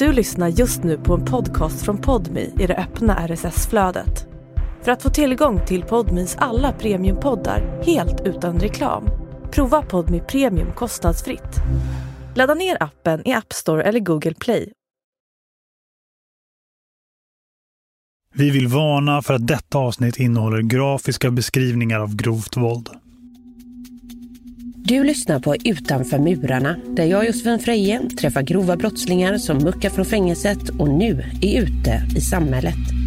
Du 0.00 0.12
lyssnar 0.12 0.48
just 0.48 0.82
nu 0.82 0.98
på 0.98 1.14
en 1.14 1.24
podcast 1.24 1.84
från 1.84 1.98
Podmi 1.98 2.52
i 2.58 2.66
det 2.66 2.76
öppna 2.76 3.28
RSS-flödet. 3.28 4.26
För 4.82 4.92
att 4.92 5.02
få 5.02 5.10
tillgång 5.10 5.66
till 5.66 5.82
Podmis 5.82 6.36
alla 6.38 6.72
premiumpoddar 6.72 7.82
helt 7.86 8.20
utan 8.20 8.60
reklam, 8.60 9.04
prova 9.50 9.82
Podmi 9.82 10.20
Premium 10.20 10.72
kostnadsfritt. 10.72 11.56
Ladda 12.34 12.54
ner 12.54 12.82
appen 12.82 13.28
i 13.28 13.32
App 13.32 13.52
Store 13.52 13.82
eller 13.82 14.00
Google 14.00 14.34
Play. 14.34 14.72
Vi 18.34 18.50
vill 18.50 18.68
varna 18.68 19.22
för 19.22 19.34
att 19.34 19.46
detta 19.46 19.78
avsnitt 19.78 20.18
innehåller 20.18 20.62
grafiska 20.62 21.30
beskrivningar 21.30 22.00
av 22.00 22.16
grovt 22.16 22.56
våld. 22.56 22.88
Du 24.84 25.04
lyssnar 25.04 25.40
på 25.40 25.56
Utanför 25.64 26.18
murarna 26.18 26.76
där 26.96 27.04
jag 27.04 27.26
Josefin 27.26 27.58
Freje 27.58 28.00
träffar 28.20 28.42
grova 28.42 28.76
brottslingar 28.76 29.38
som 29.38 29.58
muckar 29.58 29.90
från 29.90 30.04
fängelset 30.04 30.68
och 30.78 30.88
nu 30.88 31.24
är 31.42 31.62
ute 31.62 32.02
i 32.16 32.20
samhället. 32.20 32.99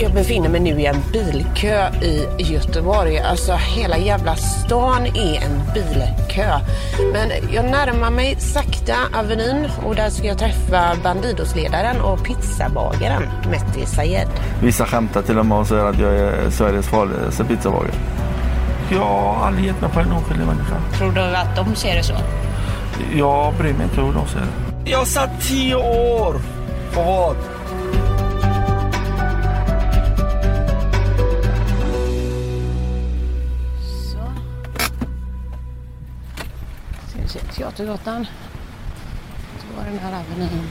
Jag 0.00 0.12
befinner 0.12 0.48
mig 0.48 0.60
nu 0.60 0.80
i 0.80 0.86
en 0.86 1.02
bilkö 1.12 1.88
i 2.02 2.26
Göteborg. 2.38 3.18
Alltså 3.18 3.52
hela 3.52 3.98
jävla 3.98 4.36
stan 4.36 5.06
är 5.06 5.42
en 5.42 5.62
bilkö. 5.74 6.58
Men 7.12 7.30
jag 7.52 7.64
närmar 7.64 8.10
mig 8.10 8.36
sakta 8.40 8.94
Avenyn 9.18 9.68
och 9.86 9.94
där 9.94 10.10
ska 10.10 10.26
jag 10.26 10.38
träffa 10.38 10.96
Bandidosledaren 11.02 12.00
och 12.00 12.24
pizzabagaren 12.24 13.22
Metti 13.50 13.86
Sayed. 13.86 14.28
Vissa 14.62 14.86
skämtar 14.86 15.22
till 15.22 15.38
och 15.38 15.46
med 15.46 15.58
och 15.58 15.66
säger 15.66 15.84
att 15.84 15.98
jag 15.98 16.14
är 16.14 16.50
Sveriges 16.50 16.88
farligaste 16.88 17.44
pizzabagare. 17.44 17.92
Jag 18.90 18.98
har 18.98 19.46
aldrig 19.46 19.66
gett 19.66 19.80
mig 19.80 19.90
på 19.90 20.00
en 20.00 20.12
oskyldig 20.12 20.46
människa. 20.46 20.76
Tror 20.98 21.12
du 21.12 21.20
att 21.20 21.56
de 21.56 21.74
ser 21.74 21.94
det 21.94 22.02
så? 22.02 22.14
Jag 23.14 23.54
bryr 23.54 23.72
mig 23.72 23.82
inte 23.82 24.00
hur 24.00 24.12
de 24.12 24.26
ser 24.26 24.40
det. 24.40 24.90
Jag 24.90 25.06
satt 25.06 25.30
tio 25.48 25.74
år. 25.74 26.34
På 26.94 27.02
vad? 27.02 27.36
Teatergatan. 37.68 38.26
Så 39.58 39.76
var 39.76 39.84
den 39.84 39.98
här 39.98 40.12
Avenyn. 40.12 40.70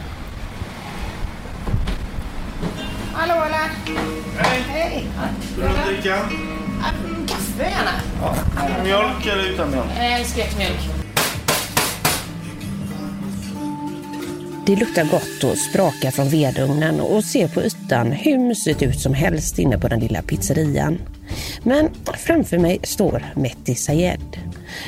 Hallå 3.14 3.34
eller? 3.34 3.70
Hej! 4.38 4.62
Hej! 4.68 5.06
Vill 5.56 5.66
du 5.66 5.94
dricka? 5.94 6.18
Kaffe 7.28 7.70
gärna. 7.70 8.84
Mjölk 8.84 9.26
eller 9.26 9.50
utan 9.50 9.72
mjölk? 9.72 9.86
Jag 9.98 10.20
älskar 10.20 10.58
mjölk. 10.58 10.80
Det 14.66 14.76
luktar 14.76 15.04
gott 15.04 15.44
och 15.52 15.58
sprakar 15.58 16.12
från 16.12 16.30
vedugnen 16.30 17.00
och 17.00 17.24
ser 17.24 17.48
på 17.48 17.62
ytan 17.62 18.12
hur 18.12 18.38
mysigt 18.38 18.82
ut 18.82 19.00
som 19.00 19.14
helst 19.14 19.60
inne 19.60 19.78
på 19.78 19.88
den 19.88 20.00
lilla 20.00 20.22
pizzerian. 20.22 20.98
Men 21.64 21.90
framför 22.14 22.58
mig 22.58 22.80
står 22.84 23.26
Metti 23.36 23.76
Sayed 23.76 24.38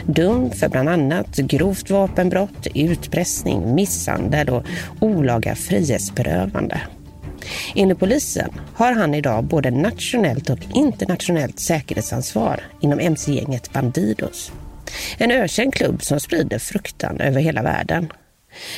dömd 0.06 0.56
för 0.56 0.70
bland 0.70 0.90
annat 0.90 1.36
grovt 1.36 1.90
vapenbrott, 1.90 2.68
utpressning, 2.76 3.76
misshandel 3.76 4.50
och 4.50 4.64
olaga 5.00 5.56
frihetsberövande. 5.56 6.82
Enligt 7.76 8.00
polisen 8.00 8.50
har 8.73 8.94
han 8.94 9.16
idag 9.16 9.44
både 9.44 9.72
nationellt 9.72 10.50
och 10.50 10.60
internationellt 10.73 11.60
säkerhetsansvar 11.60 12.60
inom 12.82 13.00
mc-gänget 13.00 13.73
Bandidos. 13.73 14.52
En 15.17 15.32
ökänd 15.32 15.73
klubb 15.73 16.04
som 16.04 16.20
sprider 16.20 16.60
fruktan 16.60 17.21
över 17.21 17.42
hela 17.42 17.61
världen. 17.61 18.14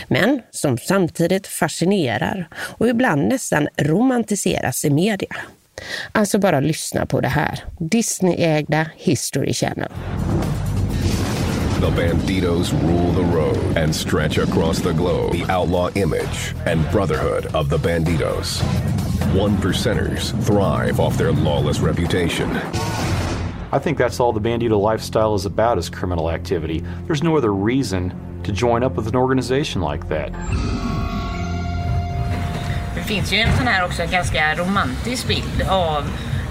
Men 0.07 0.41
som 0.51 0.77
samtidigt 0.77 1.47
fascinerar 1.47 2.47
och 2.53 2.87
ibland 2.87 3.27
nästan 3.27 3.67
romantiseras 3.77 4.85
i 4.85 4.89
media. 4.89 5.35
Alltså 6.11 6.39
bara 6.39 6.59
lyssna 6.59 7.05
på 7.05 7.19
det 7.19 7.27
här. 7.27 7.63
Disney-ägda 7.79 8.85
History 8.95 9.53
Channel. 9.53 9.89
The 11.81 11.89
Banditos 11.89 12.71
rule 12.83 13.11
the 13.11 13.23
road 13.23 13.57
and 13.75 13.95
stretch 13.95 14.37
across 14.37 14.77
the 14.77 14.93
globe. 14.93 15.31
The 15.31 15.45
outlaw 15.45 15.89
image 15.95 16.53
and 16.67 16.87
brotherhood 16.91 17.47
of 17.55 17.69
the 17.69 17.77
Banditos. 17.77 18.61
One 19.33 19.57
percenters 19.57 20.31
thrive 20.45 20.99
off 20.99 21.17
their 21.17 21.31
lawless 21.31 21.79
reputation. 21.79 22.47
I 23.71 23.79
think 23.79 23.97
that's 23.97 24.19
all 24.19 24.31
the 24.31 24.39
Bandito 24.39 24.79
lifestyle 24.79 25.33
is 25.33 25.47
about 25.47 25.79
is 25.79 25.89
criminal 25.89 26.29
activity. 26.29 26.83
There's 27.07 27.23
no 27.23 27.35
other 27.35 27.51
reason 27.51 28.13
to 28.43 28.51
join 28.51 28.83
up 28.83 28.95
with 28.95 29.07
an 29.07 29.15
organization 29.15 29.81
like 29.81 30.07
that. 30.09 30.31
Det 32.95 33.03
finns 33.03 33.33
ju 33.33 33.37
en 33.37 33.57
sån 33.57 33.67
här 33.67 33.85
också 33.85 34.03
ganska 34.11 34.55
romantisk 34.55 35.27
bild 35.27 35.61
av 35.69 36.03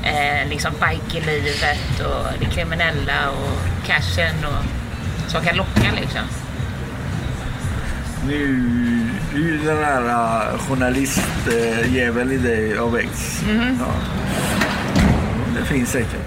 eh, 0.04 0.48
liksom 0.48 0.72
bikerlivet 0.72 2.00
och 2.00 2.40
det 2.40 2.46
kriminella 2.46 3.30
och 3.30 3.86
cashen 3.86 4.44
och 4.44 4.79
som 5.30 5.44
kan 5.44 5.56
locka 5.56 5.92
liksom. 6.00 6.20
Nu 8.26 8.34
är 9.34 9.38
ju 9.38 9.58
den 9.58 9.84
här 9.84 10.02
uh, 10.02 10.58
journalistjäveln 10.58 12.32
i 12.32 12.36
dig 12.36 12.76
har 12.76 12.90
växt. 12.90 13.42
Ja. 13.78 13.92
Det 15.58 15.64
finns 15.64 15.90
säkert. 15.90 16.20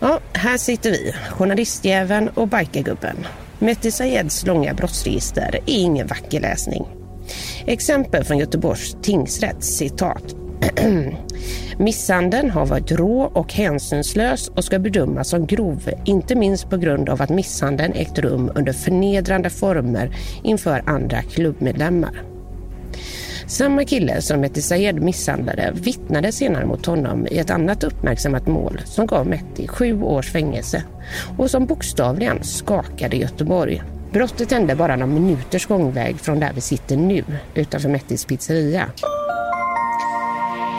Ja, 0.00 0.20
här 0.32 0.58
sitter 0.58 0.90
vi, 0.90 1.14
journalistjäveln 1.30 2.28
och 2.28 2.48
bikergubben. 2.48 3.16
Metti 3.58 3.90
Sayeds 3.90 4.46
långa 4.46 4.74
brottsregister 4.74 5.54
är 5.54 5.60
ingen 5.66 6.06
vacker 6.06 6.40
läsning. 6.40 6.86
Exempel 7.66 8.24
från 8.24 8.38
Göteborgs 8.38 8.96
tingsrätt, 9.02 9.64
citat. 9.64 10.43
Misshandeln 11.78 12.50
har 12.50 12.66
varit 12.66 12.92
rå 12.92 13.22
och 13.22 13.52
hänsynslös 13.52 14.48
och 14.48 14.64
ska 14.64 14.78
bedömas 14.78 15.28
som 15.28 15.46
grov, 15.46 15.90
inte 16.04 16.34
minst 16.34 16.70
på 16.70 16.76
grund 16.76 17.08
av 17.08 17.22
att 17.22 17.30
misshandeln 17.30 17.92
ägt 17.92 18.18
rum 18.18 18.52
under 18.54 18.72
förnedrande 18.72 19.50
former 19.50 20.16
inför 20.42 20.82
andra 20.86 21.22
klubbmedlemmar. 21.22 22.22
Samma 23.46 23.84
kille 23.84 24.22
som 24.22 24.40
Mehdi 24.40 24.62
Sayed 24.62 25.02
misshandlade 25.02 25.72
vittnade 25.74 26.32
senare 26.32 26.66
mot 26.66 26.86
honom 26.86 27.26
i 27.30 27.38
ett 27.38 27.50
annat 27.50 27.84
uppmärksammat 27.84 28.46
mål 28.46 28.80
som 28.84 29.06
gav 29.06 29.26
Mehdi 29.26 29.68
sju 29.68 30.02
års 30.02 30.32
fängelse 30.32 30.82
och 31.38 31.50
som 31.50 31.66
bokstavligen 31.66 32.44
skakade 32.44 33.16
Göteborg. 33.16 33.82
Brottet 34.12 34.52
hände 34.52 34.74
bara 34.74 34.96
några 34.96 35.12
minuters 35.12 35.66
gångväg 35.66 36.16
från 36.16 36.40
där 36.40 36.52
vi 36.54 36.60
sitter 36.60 36.96
nu, 36.96 37.24
utanför 37.54 37.88
Mettis 37.88 38.24
pizzeria. 38.24 38.90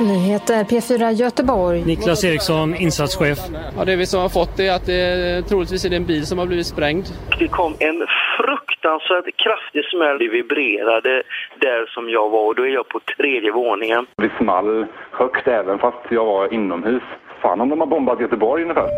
Nyheter 0.02 0.64
P4 0.64 1.12
Göteborg. 1.12 1.86
Niklas 1.86 2.24
Eriksson, 2.24 2.76
insatschef. 2.76 3.40
Ja, 3.78 3.86
det 3.86 3.96
vi 3.96 4.06
som 4.06 4.22
har 4.22 4.30
fått 4.30 4.60
är 4.60 4.72
att 4.72 4.86
det 4.86 5.42
troligtvis 5.42 5.86
är 5.86 5.90
det 5.90 5.96
en 5.96 6.06
bil 6.06 6.26
som 6.26 6.38
har 6.38 6.46
blivit 6.46 6.68
sprängd. 6.68 7.06
Det 7.40 7.48
kom 7.48 7.74
en 7.80 8.06
fruktansvärt 8.38 9.26
kraftig 9.44 9.84
smäll. 9.92 10.18
Det 10.20 10.30
vibrerade 10.30 11.24
där 11.60 11.94
som 11.94 12.10
jag 12.10 12.30
var 12.30 12.48
och 12.48 12.56
då 12.56 12.64
är 12.64 12.74
jag 12.74 12.88
på 12.88 13.00
tredje 13.18 13.52
våningen. 13.52 14.06
Det 14.18 14.32
small 14.40 14.86
högt 15.12 15.48
även 15.48 15.80
fast 15.80 15.98
jag 16.10 16.26
var 16.26 16.54
inomhus. 16.54 17.04
Fan 17.42 17.62
om 17.62 17.70
de 17.70 17.80
har 17.80 17.88
bombat 17.88 18.22
Göteborg 18.22 18.64
ungefär. 18.64 18.90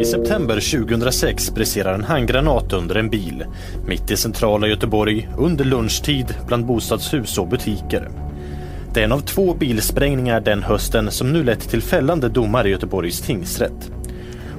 I 0.00 0.04
september 0.04 0.86
2006 0.86 1.54
briserar 1.54 1.94
en 1.94 2.04
handgranat 2.04 2.72
under 2.72 2.94
en 2.94 3.10
bil 3.10 3.44
mitt 3.88 4.10
i 4.10 4.16
centrala 4.16 4.66
Göteborg 4.66 5.28
under 5.38 5.64
lunchtid 5.64 6.26
bland 6.48 6.66
bostadshus 6.66 7.38
och 7.38 7.48
butiker. 7.48 8.08
Det 8.94 9.00
är 9.00 9.04
en 9.04 9.12
av 9.12 9.20
två 9.20 9.54
bilsprängningar 9.54 10.40
den 10.40 10.62
hösten 10.62 11.10
som 11.10 11.32
nu 11.32 11.44
lett 11.44 11.68
till 11.68 11.82
fällande 11.82 12.28
domar 12.28 12.66
i 12.66 12.70
Göteborgs 12.70 13.20
tingsrätt. 13.20 13.90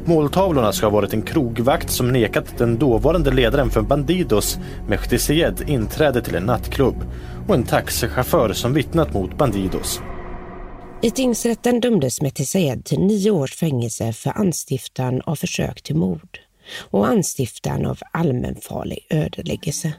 Måltavlorna 0.06 0.74
ska 0.74 0.86
ha 0.86 0.92
varit 0.92 1.14
en 1.14 1.22
krogvakt 1.22 1.90
som 1.90 2.12
nekat 2.12 2.58
den 2.58 2.78
dåvarande 2.80 3.32
ledaren 3.32 3.70
för 3.70 3.82
Bandidos, 3.82 4.58
Mehdi 4.88 5.20
Sayed, 5.20 5.64
inträde 5.68 6.22
till 6.22 6.36
en 6.36 6.44
nattklubb 6.44 6.96
och 7.48 7.56
en 7.56 7.64
taxichaufför 7.64 8.54
som 8.54 8.74
vittnat 8.74 9.14
mot 9.14 9.38
Bandidos. 9.38 10.02
I 11.02 11.12
tingsrätten 11.12 11.80
dömdes 11.80 12.22
Mehdi 12.22 12.46
Sayed 12.46 12.86
till 12.86 13.00
nio 13.00 13.32
års 13.32 13.56
fängelse 13.56 14.14
för 14.14 14.38
anstiftan 14.38 15.22
av 15.22 15.36
försök 15.36 15.82
till 15.82 15.96
mord 15.96 16.40
och 16.80 17.08
anstiftan 17.08 17.86
av 17.86 18.00
allmänfarlig 18.12 19.08
ödeläggelse. 19.10 19.94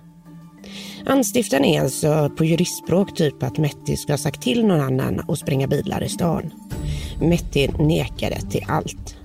Anstiftan 1.08 1.64
är 1.64 1.80
alltså 1.80 2.30
på 2.36 2.44
juristspråk 2.44 3.14
typ 3.14 3.42
att 3.42 3.58
Metti 3.58 3.96
ska 3.96 4.12
ha 4.12 4.18
sagt 4.18 4.42
till 4.42 4.66
någon 4.66 4.80
annan 4.80 5.24
att 5.28 5.38
spränga 5.38 5.66
bilar 5.66 6.02
i 6.02 6.08
stan. 6.08 6.50
Metti 7.20 7.68
nekade 7.68 8.40
till 8.40 8.64
allt. 8.68 9.16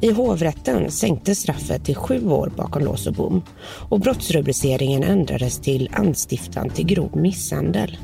I 0.00 0.10
hovrätten 0.10 0.90
sänktes 0.90 1.38
straffet 1.38 1.84
till 1.84 1.94
sju 1.94 2.28
år 2.28 2.52
bakom 2.56 2.84
lås 2.84 3.06
och 3.06 3.14
bom 3.14 3.42
och 3.90 4.00
brottsrubriceringen 4.00 5.02
ändrades 5.02 5.60
till 5.60 5.90
anstiftan 5.92 6.70
till 6.70 6.86
grov 6.86 7.16
misshandel. 7.16 7.98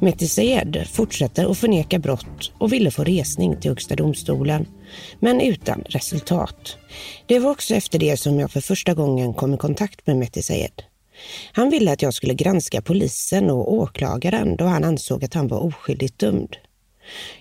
Metti 0.00 0.28
Sayed 0.28 0.86
fortsätter 0.90 1.50
att 1.50 1.58
förneka 1.58 1.98
brott 1.98 2.52
och 2.58 2.72
ville 2.72 2.90
få 2.90 3.04
resning 3.04 3.60
till 3.60 3.70
Högsta 3.70 3.96
domstolen, 3.96 4.66
men 5.18 5.40
utan 5.40 5.82
resultat. 5.86 6.76
Det 7.26 7.38
var 7.38 7.50
också 7.50 7.74
efter 7.74 7.98
det 7.98 8.16
som 8.16 8.40
jag 8.40 8.50
för 8.50 8.60
första 8.60 8.94
gången 8.94 9.34
kom 9.34 9.54
i 9.54 9.56
kontakt 9.56 10.06
med 10.06 10.16
Metti 10.16 10.42
Sayed. 10.42 10.82
Han 11.52 11.70
ville 11.70 11.92
att 11.92 12.02
jag 12.02 12.14
skulle 12.14 12.34
granska 12.34 12.82
polisen 12.82 13.50
och 13.50 13.72
åklagaren 13.72 14.56
då 14.56 14.64
han 14.64 14.84
ansåg 14.84 15.24
att 15.24 15.34
han 15.34 15.48
var 15.48 15.58
oskyldigt 15.58 16.18
dömd. 16.18 16.56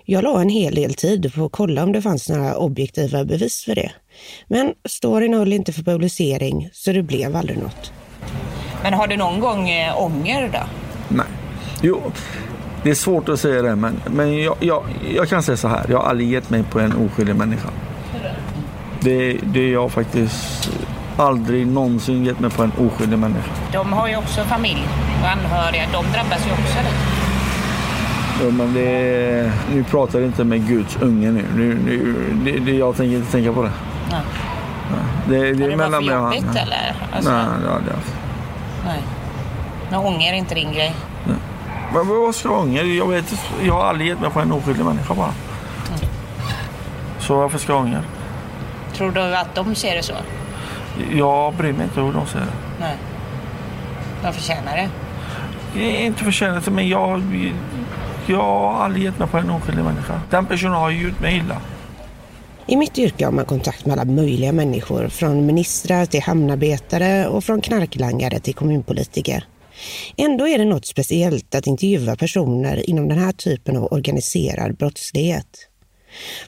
Jag 0.06 0.24
la 0.24 0.42
en 0.42 0.50
hel 0.50 0.76
del 0.76 0.94
tid 0.94 1.34
på 1.34 1.46
att 1.46 1.52
kolla 1.52 1.84
om 1.84 1.92
det 1.92 2.02
fanns 2.02 2.30
några 2.30 2.58
objektiva 2.58 3.26
bevis 3.26 3.64
för 3.64 3.76
det. 3.76 3.92
Men 4.48 4.74
storyn 4.90 5.34
höll 5.34 5.54
inte 5.54 5.74
för 5.74 5.84
publicering 5.84 6.70
så 6.74 6.92
det 6.92 7.04
blev 7.04 7.36
aldrig 7.36 7.58
något. 7.58 7.92
Men 8.84 8.94
har 8.94 9.08
du 9.08 9.18
någon 9.18 9.40
gång 9.40 9.70
äh, 9.70 10.04
ånger 10.04 10.50
då? 10.54 10.64
Nej. 11.16 11.26
Jo, 11.82 12.02
det 12.84 12.90
är 12.90 12.96
svårt 12.96 13.30
att 13.30 13.40
säga 13.40 13.62
det 13.62 13.76
men, 13.76 14.02
men 14.12 14.38
jag, 14.38 14.58
jag, 14.60 14.84
jag 15.16 15.30
kan 15.30 15.44
säga 15.44 15.58
så 15.58 15.68
här. 15.68 15.86
Jag 15.90 15.98
har 15.98 16.10
aldrig 16.10 16.32
gett 16.32 16.50
mig 16.50 16.64
på 16.64 16.80
en 16.80 16.94
oskyldig 16.94 17.36
människa. 17.36 17.70
Det, 19.02 19.38
det 19.44 19.60
är 19.60 19.74
jag 19.74 19.92
faktiskt 19.92 20.72
aldrig 21.20 21.68
någonsin 21.68 22.26
gett 22.26 22.40
mig 22.40 22.50
på 22.52 22.64
en 22.64 22.72
oskyldig 22.78 23.20
människa. 23.20 23.52
De 23.74 23.94
har 23.94 24.08
ju 24.08 24.18
också 24.18 24.44
familj 24.44 24.88
och 25.24 25.30
anhöriga. 25.30 25.84
De 25.92 26.06
drabbas 26.14 26.48
ju 26.48 26.52
också. 26.52 26.78
Det. 26.84 26.96
Ja, 28.46 28.52
men 28.52 28.74
det 28.74 28.90
är, 28.90 29.52
nu 29.74 29.84
pratar 29.84 30.20
jag 30.20 30.28
inte 30.28 30.44
med 30.44 30.68
Guds 30.68 30.98
unge 31.02 31.32
nu. 31.32 31.46
nu, 31.56 31.78
nu 31.86 32.16
det, 32.44 32.60
det, 32.60 32.72
jag 32.78 32.96
tänker 32.98 33.18
inte 33.18 33.32
tänka 33.32 33.54
på 33.54 33.64
det. 33.64 33.72
Nej. 34.12 34.22
Det, 35.28 35.38
det, 35.38 35.54
det 35.54 35.64
är 35.66 35.70
var 35.70 35.76
mellan 35.78 36.06
mig 36.06 36.16
och 36.16 36.22
han. 36.24 36.34
eller? 36.34 36.96
Alltså, 37.16 37.32
Nej, 37.32 37.46
det 37.64 37.70
hade 37.70 37.86
jag 37.88 37.96
inte. 37.96 38.12
nej. 38.86 39.00
Men 39.92 40.00
ånger 40.00 40.34
är 40.34 40.38
inte 40.38 40.56
din 40.56 40.72
grej? 40.74 40.96
Men 41.94 42.08
vad 42.08 42.36
ska 42.36 42.50
ångra? 42.50 42.82
Jag, 42.84 43.08
vet, 43.08 43.34
jag 43.64 43.74
har 43.74 43.84
aldrig 43.84 44.08
gett 44.08 44.20
mig 44.22 44.30
på 44.30 44.40
en 44.40 44.52
oskyldig 44.52 44.86
människa 44.86 45.14
bara. 45.14 45.34
Så 47.20 47.36
varför 47.36 47.58
ska 47.58 47.74
jag 47.74 47.82
ångra? 47.82 48.00
Tror 48.94 49.12
du 49.12 49.36
att 49.36 49.56
de 49.56 49.76
ser 49.76 49.96
det 49.96 50.04
så? 50.04 50.14
Jag 51.18 51.54
bryr 51.54 51.74
mig 51.74 51.84
inte 51.84 52.02
hur 52.02 52.14
de 52.14 52.28
ser 52.28 52.40
det. 52.40 52.46
Nej. 52.80 52.96
De 54.24 54.34
förtjänar 54.34 54.78
det. 54.78 54.90
Är 55.80 56.06
inte 56.06 56.24
förtjänat 56.24 56.70
men 56.70 56.88
jag, 56.88 57.24
jag 58.28 58.42
har 58.42 58.74
aldrig 58.74 59.04
gett 59.04 59.20
mig 59.20 59.28
på 59.28 59.38
en 59.38 59.50
oskyldig 59.50 59.84
människa. 59.84 60.22
Den 60.30 60.46
personen 60.46 60.74
har 60.74 60.90
ju 60.90 61.02
gjort 61.04 61.20
mig 61.20 61.38
illa. 61.38 61.62
I 62.68 62.76
mitt 62.76 62.98
yrke 62.98 63.26
har 63.26 63.32
man 63.32 63.46
kontakt 63.46 63.86
med 63.86 64.00
alla 64.00 64.12
möjliga 64.12 64.52
människor, 64.52 65.08
från 65.08 65.46
ministrar 65.46 66.06
till 66.06 66.22
hamnarbetare 66.22 67.28
och 67.28 67.44
från 67.44 67.62
knarklangare 67.62 68.40
till 68.40 68.56
kommunpolitiker. 68.56 69.44
Ändå 70.18 70.48
är 70.48 70.58
det 70.58 70.66
något 70.66 70.86
speciellt 70.86 71.56
att 71.56 71.68
intervjua 71.68 72.16
personer 72.16 72.90
inom 72.90 73.08
den 73.08 73.18
här 73.18 73.32
typen 73.32 73.78
av 73.78 73.94
organiserad 73.94 74.78
brottslighet. 74.78 75.69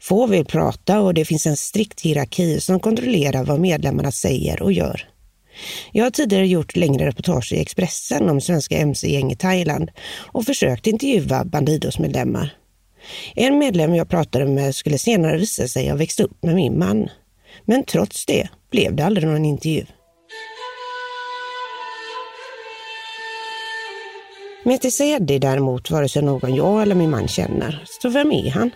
Få 0.02 0.28
vill 0.28 0.46
prata 0.46 1.00
och 1.00 1.14
det 1.14 1.26
finns 1.26 1.46
en 1.46 1.58
strikt 1.58 2.02
hierarki 2.02 2.62
som 2.62 2.80
kontrollerar 2.80 3.44
vad 3.44 3.60
medlemmarna 3.60 4.12
säger 4.12 4.62
och 4.62 4.72
gör. 4.72 5.08
Jag 5.92 6.06
har 6.06 6.12
tidigare 6.12 6.48
gjort 6.48 6.76
längre 6.76 7.08
reportage 7.08 7.54
i 7.54 7.60
Expressen 7.60 8.30
om 8.30 8.42
svenska 8.42 8.78
mc-gäng 8.78 9.32
i 9.32 9.36
Thailand 9.36 9.92
och 10.18 10.46
försökt 10.46 10.88
intervjua 10.88 11.46
Bandidos-medlemmar. 11.46 12.56
En 13.36 13.58
medlem 13.58 13.96
jag 13.96 14.10
pratade 14.10 14.46
med 14.46 14.76
skulle 14.76 14.98
senare 14.98 15.38
visa 15.38 15.68
sig 15.68 15.90
ha 15.90 15.96
växt 15.96 16.20
upp 16.20 16.44
med 16.44 16.56
min 16.56 16.80
man. 16.80 17.10
Men 17.66 17.84
trots 17.84 18.26
det 18.26 18.50
blev 18.72 18.96
det 18.96 19.06
aldrig 19.06 19.28
någon 19.28 19.46
intervju. 19.46 19.86
Mehdi 24.64 24.92
Sayedi 24.92 25.40
däremot 25.40 25.92
vare 25.92 26.10
sig 26.10 26.22
någon 26.22 26.56
jag 26.56 26.82
eller 26.82 26.96
min 26.96 27.10
man 27.10 27.28
känner. 27.28 27.84
Så 28.02 28.10
vem 28.10 28.32
är 28.32 28.52
han? 28.52 28.72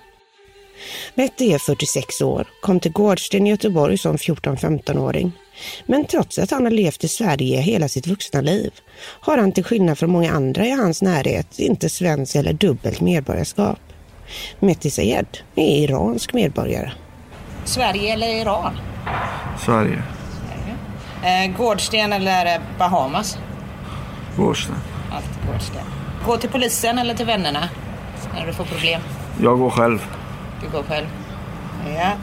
Mehdi 1.16 1.54
är 1.54 1.60
46 1.60 2.22
år, 2.22 2.48
kom 2.62 2.80
till 2.80 2.92
Gårdsten 2.92 3.48
i 3.48 3.50
Göteborg 3.50 3.98
som 3.98 4.16
14-15-åring. 4.18 5.32
Men 5.86 6.06
trots 6.06 6.40
att 6.40 6.52
han 6.52 6.64
har 6.64 6.72
levt 6.72 7.04
i 7.04 7.08
Sverige 7.08 7.62
hela 7.62 7.88
sitt 7.90 8.08
vuxna 8.08 8.42
liv 8.42 8.72
har 8.98 9.38
han 9.38 9.52
till 9.52 9.64
skillnad 9.64 9.98
från 9.98 10.12
många 10.12 10.32
andra 10.32 10.66
i 10.66 10.72
hans 10.72 11.02
närhet 11.02 11.60
inte 11.60 11.90
svensk 11.90 12.36
eller 12.36 12.54
dubbelt 12.54 13.02
medborgarskap. 13.02 13.80
Mehdi 14.60 14.90
Sayed 14.90 15.38
är 15.56 15.84
iransk 15.84 16.34
medborgare. 16.34 16.92
Sverige 17.66 18.14
eller 18.14 18.42
Iran? 18.42 18.74
Sverige. 19.66 20.04
Eh, 21.24 21.58
Gårdsten 21.58 22.14
eller 22.14 22.62
Bahamas? 22.80 23.38
Gårdsten. 24.38 24.76
Allt 25.12 25.52
Gårdsten. 25.52 25.84
Gå 26.26 26.38
till 26.38 26.50
polisen 26.50 26.98
eller 26.98 27.14
till 27.14 27.26
vännerna 27.26 27.70
när 28.34 28.48
du 28.48 28.54
får 28.54 28.64
problem? 28.64 29.02
Jag 29.42 29.60
går 29.60 29.70
själv. 29.70 30.08
Du 30.62 30.69
går 30.69 30.84
själv. 30.84 31.06
Ja. 31.96 32.18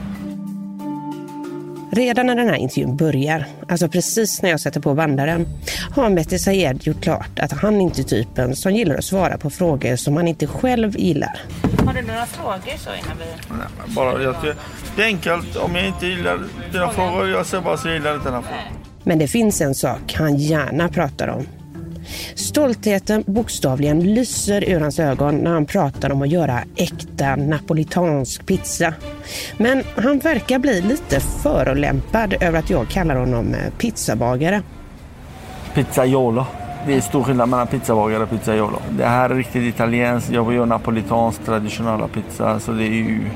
Redan 1.91 2.25
när 2.25 2.35
den 2.35 2.47
här 2.47 2.55
intervjun 2.55 2.97
börjar, 2.97 3.45
alltså 3.69 3.87
precis 3.87 4.41
när 4.41 4.49
jag 4.49 4.59
sätter 4.59 4.79
på 4.79 4.93
bandaren, 4.93 5.47
har 5.95 6.09
Mehdi 6.09 6.39
Sayed 6.39 6.87
gjort 6.87 7.01
klart 7.01 7.39
att 7.39 7.51
han 7.51 7.81
inte 7.81 8.01
är 8.01 8.03
typen 8.03 8.55
som 8.55 8.73
gillar 8.73 8.95
att 8.95 9.03
svara 9.03 9.37
på 9.37 9.49
frågor 9.49 9.95
som 9.95 10.17
han 10.17 10.27
inte 10.27 10.47
själv 10.47 10.99
gillar. 10.99 11.41
Har 11.85 11.93
du 11.93 12.01
några 12.01 12.25
frågor 12.25 12.77
så 12.77 12.89
innan 12.89 13.17
vi... 13.17 13.25
Nej, 13.49 13.95
bara, 13.95 14.23
jag, 14.23 14.35
det 14.95 15.01
är 15.03 15.05
enkelt. 15.05 15.55
Om 15.55 15.75
jag 15.75 15.87
inte 15.87 16.07
gillar 16.07 16.39
dina 16.71 16.89
frågor, 16.89 17.29
jag 17.29 17.45
säger 17.45 17.63
bara 17.63 17.77
så 17.77 17.87
jag 17.87 17.95
gillar 17.95 18.15
inte 18.15 18.27
den 18.27 18.33
här 18.33 18.41
frågan. 18.41 18.63
Men 19.03 19.19
det 19.19 19.27
finns 19.27 19.61
en 19.61 19.75
sak 19.75 20.13
han 20.17 20.35
gärna 20.35 20.89
pratar 20.89 21.27
om. 21.27 21.45
Stoltheten 22.35 23.23
bokstavligen 23.27 24.13
lyser 24.13 24.69
ur 24.69 24.79
hans 24.79 24.99
ögon 24.99 25.35
när 25.35 25.51
han 25.51 25.65
pratar 25.65 26.11
om 26.11 26.21
att 26.21 26.29
göra 26.29 26.59
äkta 26.75 27.35
napolitansk 27.35 28.45
pizza. 28.45 28.93
Men 29.57 29.83
han 29.95 30.19
verkar 30.19 30.59
bli 30.59 30.81
lite 30.81 31.19
förolämpad 31.19 32.33
över 32.41 32.59
att 32.59 32.69
jag 32.69 32.87
kallar 32.87 33.15
honom 33.15 33.53
eh, 33.53 33.73
pizzabagare. 33.77 34.61
Pizzaiolo. 35.73 36.45
Det 36.87 36.93
är 36.93 37.01
stor 37.01 37.23
skillnad 37.23 37.49
mellan 37.49 37.67
pizzabagare 37.67 38.23
och 38.23 38.29
pizzaiolo. 38.29 38.79
Det 38.89 39.05
här 39.05 39.29
är 39.29 39.35
riktigt 39.35 39.75
italienskt. 39.75 40.31
Jag 40.31 40.53
gör 40.53 40.65
napolitansk 40.65 41.45
traditionella 41.45 42.07
pizza. 42.07 42.59
Så 42.59 42.71
det 42.71 42.83
är 42.83 43.03
ju, 43.03 43.29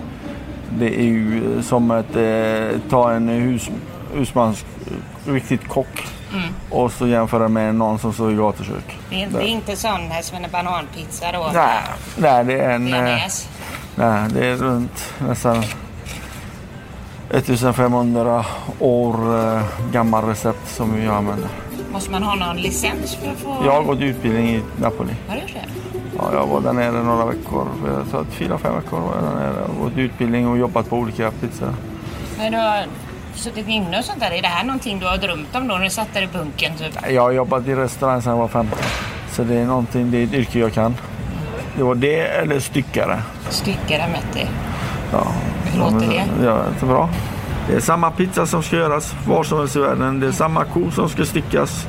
det 0.79 0.99
är 0.99 1.05
ju 1.05 1.41
som 1.61 1.91
att 1.91 2.15
eh, 2.15 2.79
ta 2.89 3.11
en 3.11 3.29
hus, 3.29 3.69
husmans 4.13 4.65
eh, 4.87 5.33
riktigt 5.33 5.67
kock 5.67 6.07
Mm. 6.33 6.49
och 6.69 6.91
så 6.91 7.07
jämföra 7.07 7.47
med 7.47 7.75
någon 7.75 7.99
som 7.99 8.13
står 8.13 8.31
i 8.31 8.35
gatukök. 8.35 8.97
Det 9.09 9.23
är, 9.23 9.27
det 9.29 9.37
är 9.43 9.47
inte 9.47 9.75
sån 9.75 10.11
här 10.11 10.21
svennebananpizza 10.21 11.31
då? 11.31 11.49
Nej, 11.53 11.79
nej, 12.17 12.43
det 12.45 12.59
är 12.59 12.69
en... 12.69 12.87
eh, 12.87 12.91
Bearnaise. 12.91 13.47
Nej, 13.95 14.29
det 14.33 14.45
är 14.47 14.55
runt 14.55 15.13
nästan 15.19 15.63
1500 17.29 18.45
år 18.79 19.39
eh, 19.55 19.61
gammal 19.91 20.25
recept 20.25 20.69
som 20.69 20.93
vi 20.95 21.07
använder. 21.07 21.49
Måste 21.91 22.11
man 22.11 22.23
ha 22.23 22.35
någon 22.35 22.57
licens 22.57 23.15
för 23.15 23.31
att 23.31 23.37
få... 23.37 23.65
Jag 23.65 23.71
har 23.71 23.83
gått 23.83 23.99
utbildning 23.99 24.49
i 24.49 24.61
Napoli. 24.81 25.13
Har 25.27 25.35
du 25.35 25.41
det? 25.53 25.65
Ja, 26.17 26.29
jag 26.33 26.47
var 26.47 26.61
där 26.61 26.73
nere 26.73 26.91
några 27.03 27.25
veckor. 27.25 27.67
Jag 27.97 28.09
tror 28.09 28.21
att 28.21 28.27
fyra, 28.33 28.57
fem 28.57 28.75
veckor 28.75 28.99
var 28.99 29.15
jag 29.15 29.23
där 29.23 29.35
nere 29.39 29.63
och 29.63 29.83
gått 29.83 29.97
utbildning 29.97 30.47
och 30.47 30.57
jobbat 30.57 30.89
på 30.89 30.95
olika 30.97 31.31
pizzor. 31.31 31.73
Men 32.37 32.51
du 32.51 32.57
har 32.57 32.83
suttit 33.37 33.67
inne 33.67 33.99
och 33.99 34.05
sånt 34.05 34.19
där. 34.19 34.31
Är 34.31 34.41
det 34.41 34.47
här 34.47 34.63
någonting 34.63 34.99
du 34.99 35.05
har 35.05 35.17
drömt 35.17 35.55
om 35.55 35.67
då 35.67 35.75
när 35.75 35.83
du 35.83 35.89
satt 35.89 36.13
där 36.13 36.21
i 36.21 36.27
bunkern 36.27 36.75
typ? 36.77 36.97
Jag 37.09 37.21
har 37.21 37.31
jobbat 37.31 37.67
i 37.67 37.75
restaurang 37.75 38.21
sedan 38.21 38.31
jag 38.31 38.39
var 38.39 38.47
15. 38.47 38.79
Så 39.31 39.43
det 39.43 39.55
är 39.55 39.65
någonting, 39.65 40.11
det 40.11 40.17
är 40.17 40.23
ett 40.23 40.33
yrke 40.33 40.59
jag 40.59 40.73
kan. 40.73 40.95
Det 41.77 41.83
var 41.83 41.95
det 41.95 42.19
eller 42.19 42.59
styckare. 42.59 43.21
Styckare 43.49 44.07
Metti. 44.11 44.47
Ja. 45.11 45.27
Hur 45.65 45.79
låter 45.79 46.07
det? 46.07 46.45
Ja, 46.45 46.59
det 46.79 46.85
är 46.85 46.89
bra. 46.89 47.09
Det 47.69 47.75
är 47.75 47.79
samma 47.79 48.11
pizza 48.11 48.45
som 48.45 48.63
ska 48.63 48.75
göras 48.75 49.15
var 49.27 49.43
som 49.43 49.59
helst 49.59 49.75
i 49.75 49.79
världen. 49.79 50.19
Det 50.19 50.27
är 50.27 50.31
samma 50.31 50.65
ko 50.65 50.91
som 50.91 51.09
ska 51.09 51.25
styckas. 51.25 51.87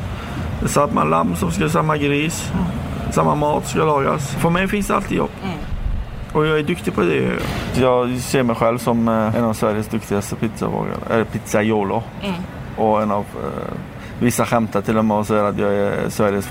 Det 0.61 0.67
är 0.67 0.69
samma 0.69 1.05
lamm 1.05 1.37
som 1.37 1.51
ska 1.51 1.69
samma 1.69 1.97
gris. 1.97 2.53
Samma 3.11 3.35
mat 3.35 3.69
ska 3.69 3.85
lagas. 3.85 4.31
För 4.31 4.51
mig 4.51 4.69
finns 4.69 4.87
det 4.87 4.97
alltid 4.97 5.17
jobb. 5.17 5.31
Och 6.33 6.47
jag 6.47 6.59
är 6.59 6.63
duktig 6.63 6.95
på 6.95 7.01
det 7.01 7.39
jag 7.81 8.19
ser 8.21 8.43
mig 8.43 8.57
själv 8.57 8.79
som 8.79 9.09
eh, 9.09 9.37
en 9.37 9.45
av 9.45 9.53
Sveriges 9.53 9.89
duktigaste 9.89 10.37
pizzabagare. 10.37 10.99
Eller 11.11 11.25
pizzaiolo. 11.25 12.03
Mm. 12.23 12.35
Och 12.77 13.03
en 13.03 13.11
av... 13.11 13.25
Eh, 13.45 13.75
vissa 14.21 14.47
skämtar 14.47 14.83
till 14.83 14.99
och 14.99 15.05
med 15.05 15.17
och 15.17 15.27
säger 15.27 15.45
att 15.45 15.59
jag 15.59 15.75
är 15.75 16.11
Sveriges 16.11 16.49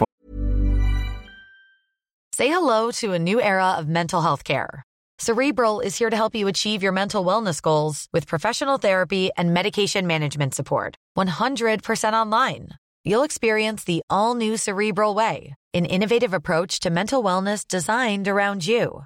Say 2.38 2.48
hello 2.48 2.92
to 2.92 3.14
a 3.14 3.20
new 3.20 3.40
era 3.40 3.80
of 3.80 3.88
mental 3.88 4.22
health 4.22 4.44
care. 4.44 4.84
Cerebral 5.20 5.82
is 5.82 5.98
here 5.98 6.12
to 6.12 6.16
help 6.16 6.36
you 6.36 6.48
achieve 6.48 6.84
your 6.84 6.94
mental 6.94 7.26
wellness 7.26 7.62
goals 7.62 8.08
with 8.14 8.28
professional 8.28 8.78
therapy 8.78 9.32
and 9.36 9.54
medication 9.54 10.08
management 10.08 10.54
support. 10.54 10.96
100% 11.18 12.14
online. 12.14 12.70
You'll 13.04 13.24
experience 13.26 13.84
the 13.84 14.02
all 14.10 14.36
new 14.36 14.58
Cerebral 14.58 15.16
Way, 15.16 15.56
an 15.74 15.86
innovative 15.86 16.34
approach 16.34 16.80
to 16.82 16.90
mental 16.92 17.24
wellness 17.24 17.68
designed 17.68 18.28
around 18.28 18.68
you. 18.68 19.06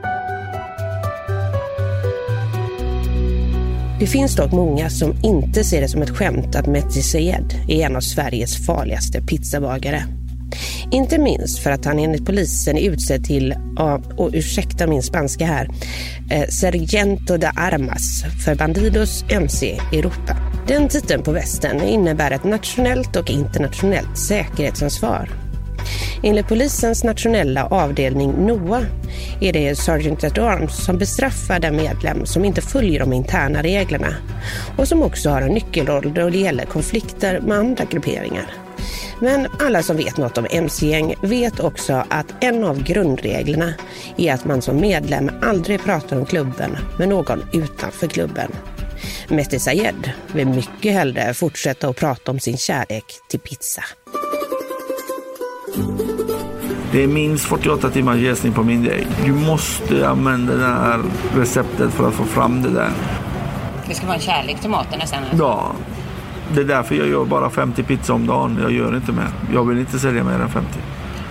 Det 4.01 4.07
finns 4.07 4.35
dock 4.35 4.51
många 4.51 4.89
som 4.89 5.15
inte 5.23 5.63
ser 5.63 5.81
det 5.81 5.87
som 5.87 6.01
ett 6.01 6.09
skämt 6.09 6.55
att 6.55 6.67
Mehdi 6.67 7.01
Sayed 7.01 7.53
är 7.67 7.85
en 7.85 7.95
av 7.95 8.01
Sveriges 8.01 8.65
farligaste 8.65 9.21
pizzabagare. 9.21 10.03
Inte 10.91 11.17
minst 11.17 11.59
för 11.59 11.71
att 11.71 11.85
han 11.85 11.99
enligt 11.99 12.25
polisen 12.25 12.77
är 12.77 12.89
utsedd 12.89 13.23
till, 13.23 13.55
och 14.17 14.29
ursäkta 14.33 14.87
min 14.87 15.03
spanska 15.03 15.45
här, 15.45 15.69
eh, 16.31 16.47
Sergento 16.49 17.37
de 17.37 17.51
Armas 17.55 18.23
för 18.45 18.55
Bandidos 18.55 19.25
MC 19.29 19.79
Europa. 19.93 20.37
Den 20.67 20.87
titeln 20.87 21.23
på 21.23 21.31
västen 21.31 21.81
innebär 21.81 22.31
ett 22.31 22.43
nationellt 22.43 23.15
och 23.15 23.29
internationellt 23.29 24.17
säkerhetsansvar. 24.17 25.40
Enligt 26.23 26.47
polisens 26.47 27.03
nationella 27.03 27.65
avdelning 27.65 28.31
NOA 28.45 28.85
är 29.41 29.53
det 29.53 29.75
Sergeant 29.75 30.23
at 30.23 30.37
Arms 30.37 30.85
som 30.85 30.97
bestraffar 30.97 31.59
den 31.59 31.75
medlem 31.75 32.25
som 32.25 32.45
inte 32.45 32.61
följer 32.61 32.99
de 32.99 33.13
interna 33.13 33.63
reglerna 33.63 34.15
och 34.77 34.87
som 34.87 35.03
också 35.03 35.29
har 35.29 35.41
en 35.41 35.53
nyckelroll 35.53 36.13
då 36.13 36.29
det 36.29 36.37
gäller 36.37 36.65
konflikter 36.65 37.39
med 37.39 37.57
andra 37.57 37.85
grupperingar. 37.85 38.53
Men 39.19 39.47
alla 39.59 39.83
som 39.83 39.97
vet 39.97 40.17
något 40.17 40.37
om 40.37 40.47
MC-gäng 40.51 41.15
vet 41.21 41.59
också 41.59 42.05
att 42.09 42.43
en 42.43 42.63
av 42.63 42.83
grundreglerna 42.83 43.73
är 44.17 44.33
att 44.33 44.45
man 44.45 44.61
som 44.61 44.77
medlem 44.77 45.31
aldrig 45.41 45.83
pratar 45.83 46.17
om 46.17 46.25
klubben 46.25 46.77
med 46.99 47.09
någon 47.09 47.45
utanför 47.53 48.07
klubben. 48.07 48.51
Mehdi 49.27 49.59
Sayed 49.59 50.11
vill 50.33 50.47
mycket 50.47 50.93
hellre 50.93 51.33
fortsätta 51.33 51.87
att 51.87 51.95
prata 51.95 52.31
om 52.31 52.39
sin 52.39 52.57
kärlek 52.57 53.05
till 53.29 53.39
pizza. 53.39 53.83
Det 56.91 57.03
är 57.03 57.07
minst 57.07 57.45
48 57.45 57.89
timmars 57.89 58.17
jäsning 58.17 58.53
på 58.53 58.63
min 58.63 58.83
deg. 58.83 59.07
Du 59.25 59.33
måste 59.33 60.09
använda 60.09 60.55
det 60.55 60.67
här 60.67 61.01
receptet 61.35 61.93
för 61.93 62.07
att 62.07 62.13
få 62.13 62.23
fram 62.23 62.61
det 62.63 62.69
där. 62.69 62.89
Det 63.87 63.93
ska 63.95 64.05
vara 64.05 64.15
en 64.15 64.21
kärlek 64.21 64.59
till 64.59 64.69
maten 64.69 64.99
nästan. 64.99 65.19
Ja, 65.39 65.71
det 66.53 66.61
är 66.61 66.65
därför 66.65 66.95
jag 66.95 67.07
gör 67.07 67.25
bara 67.25 67.49
50 67.49 67.83
pizza 67.83 68.13
om 68.13 68.27
dagen. 68.27 68.59
Jag 68.61 68.71
gör 68.71 68.95
inte 68.95 69.11
mer. 69.11 69.27
Jag 69.53 69.63
vill 69.63 69.79
inte 69.79 69.99
sälja 69.99 70.23
mer 70.23 70.33
än 70.39 70.49
50. 70.49 70.79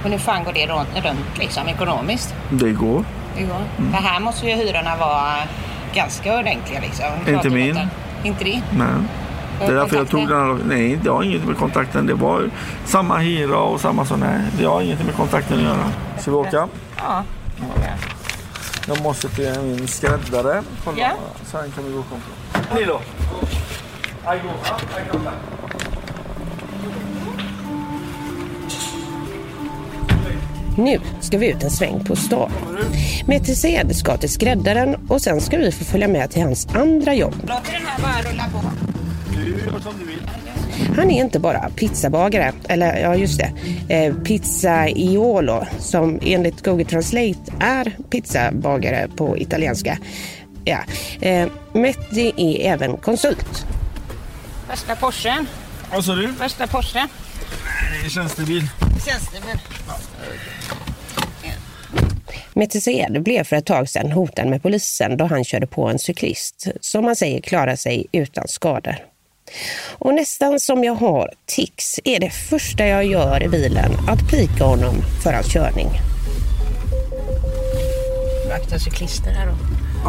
Men 0.02 0.12
hur 0.12 0.18
fan 0.18 0.44
går 0.44 0.52
det 0.52 0.66
runt, 0.66 1.38
liksom 1.38 1.68
ekonomiskt? 1.68 2.35
Det 2.50 2.73
går. 2.73 3.04
Det 3.37 3.42
går. 3.42 3.90
För 3.92 3.99
här 4.02 4.20
måste 4.20 4.47
ju 4.47 4.52
hyrorna 4.54 4.97
vara 4.97 5.32
ganska 5.94 6.38
ordentliga 6.38 6.80
liksom. 6.80 7.35
Inte 7.35 7.50
min. 7.50 7.78
Inte 8.25 8.44
din? 8.44 8.62
Nej. 8.78 8.87
Det 9.61 9.67
är 9.67 9.75
därför 9.75 9.97
jag 9.97 10.09
tog 10.09 10.29
den 10.29 10.38
här. 10.38 10.59
Nej, 10.69 10.99
det 11.02 11.11
har 11.11 11.23
inget 11.23 11.47
med 11.47 11.57
kontakten. 11.57 12.07
Det 12.07 12.14
var 12.14 12.50
samma 12.85 13.19
hyra 13.19 13.59
och 13.59 13.81
samma 13.81 14.05
så. 14.07 14.17
Nej, 14.17 14.40
det 14.59 14.64
har 14.64 14.81
inget 14.83 15.07
med 15.07 15.14
kontakten 15.14 15.59
att 15.59 15.64
göra. 15.64 15.85
Ska 16.19 16.31
vi 16.31 16.37
åka? 16.37 16.69
Ja. 16.97 17.25
Jag 18.88 19.02
måste 19.02 19.29
till 19.29 19.61
min 19.62 19.88
skräddare. 19.88 20.62
Kolla. 20.85 20.99
Ja. 20.99 21.12
Sen 21.45 21.71
kan 21.71 21.85
vi 21.85 21.93
gå 21.93 21.99
och 21.99 22.05
come 22.09 22.85
back. 25.25 25.35
Nu 30.76 31.00
ska 31.21 31.38
vi 31.38 31.50
ut 31.50 31.62
en 31.62 31.71
sväng 31.71 32.05
på 32.05 32.17
stan. 32.17 32.52
Mehdi 33.26 33.55
Sayed 33.55 33.97
ska 33.97 34.17
till 34.17 34.33
skräddaren 34.33 34.97
och 35.09 35.21
sen 35.21 35.40
ska 35.40 35.57
vi 35.57 35.73
få 35.73 35.85
följa 35.85 36.09
med 36.09 36.31
till 36.31 36.43
hans 36.43 36.69
andra 36.75 37.14
jobb. 37.14 37.35
Låt 37.40 37.64
den 37.64 37.83
här 37.87 38.02
bara 38.02 38.31
rulla 38.33 38.45
på. 38.52 38.61
Han 40.97 41.11
är 41.11 41.20
inte 41.20 41.38
bara 41.38 41.70
pizzabagare, 41.70 42.52
eller 42.68 42.97
ja 43.00 43.14
just 43.14 43.40
det, 43.40 43.52
eh, 43.94 44.14
pizza 44.14 44.88
iolo 44.88 45.66
som 45.78 46.20
enligt 46.23 46.64
Google 46.64 46.85
Translate 46.85 47.52
är 47.61 47.97
pizzabagare 48.11 49.09
på 49.16 49.38
italienska. 49.38 49.99
Ja, 50.64 50.78
eh, 51.20 51.49
Mehdi 51.73 52.32
är 52.37 52.73
även 52.73 52.97
konsult. 52.97 53.66
Värsta 54.68 54.97
Porschen. 54.97 55.47
Vad 55.92 56.04
sa 56.04 56.14
du? 56.14 56.26
Värsta 56.26 56.66
Porschen. 56.66 57.09
Det 58.00 58.06
är 58.06 58.11
tjänstebil. 58.11 58.68
Tjänstebil. 59.06 59.59
Mehdi 62.52 62.80
Sayed 62.80 63.23
blev 63.23 63.44
för 63.44 63.56
ett 63.56 63.66
tag 63.66 63.88
sedan 63.88 64.12
hotad 64.12 64.49
med 64.49 64.62
polisen 64.62 65.16
då 65.16 65.25
han 65.25 65.44
körde 65.44 65.66
på 65.66 65.88
en 65.88 65.99
cyklist 65.99 66.66
som 66.80 67.04
man 67.04 67.16
säger 67.16 67.40
klarar 67.40 67.76
sig 67.76 68.06
utan 68.12 68.49
skador. 68.49 69.10
Och 69.99 70.14
nästan 70.14 70.61
som 70.61 70.85
jag 70.85 70.95
har 70.95 71.30
tics 71.47 72.00
är 72.04 72.21
det 72.21 72.30
första 72.30 72.87
jag 72.87 73.04
gör 73.07 73.42
i 73.42 73.49
bilen 73.49 73.92
att 74.09 74.30
pika 74.30 74.64
honom 74.64 74.95
för 75.23 75.33
hans 75.33 75.47
körning. 75.52 76.00
Vakta 78.49 78.78
cyklister 78.78 79.30
här 79.30 79.47
då. 79.47 79.54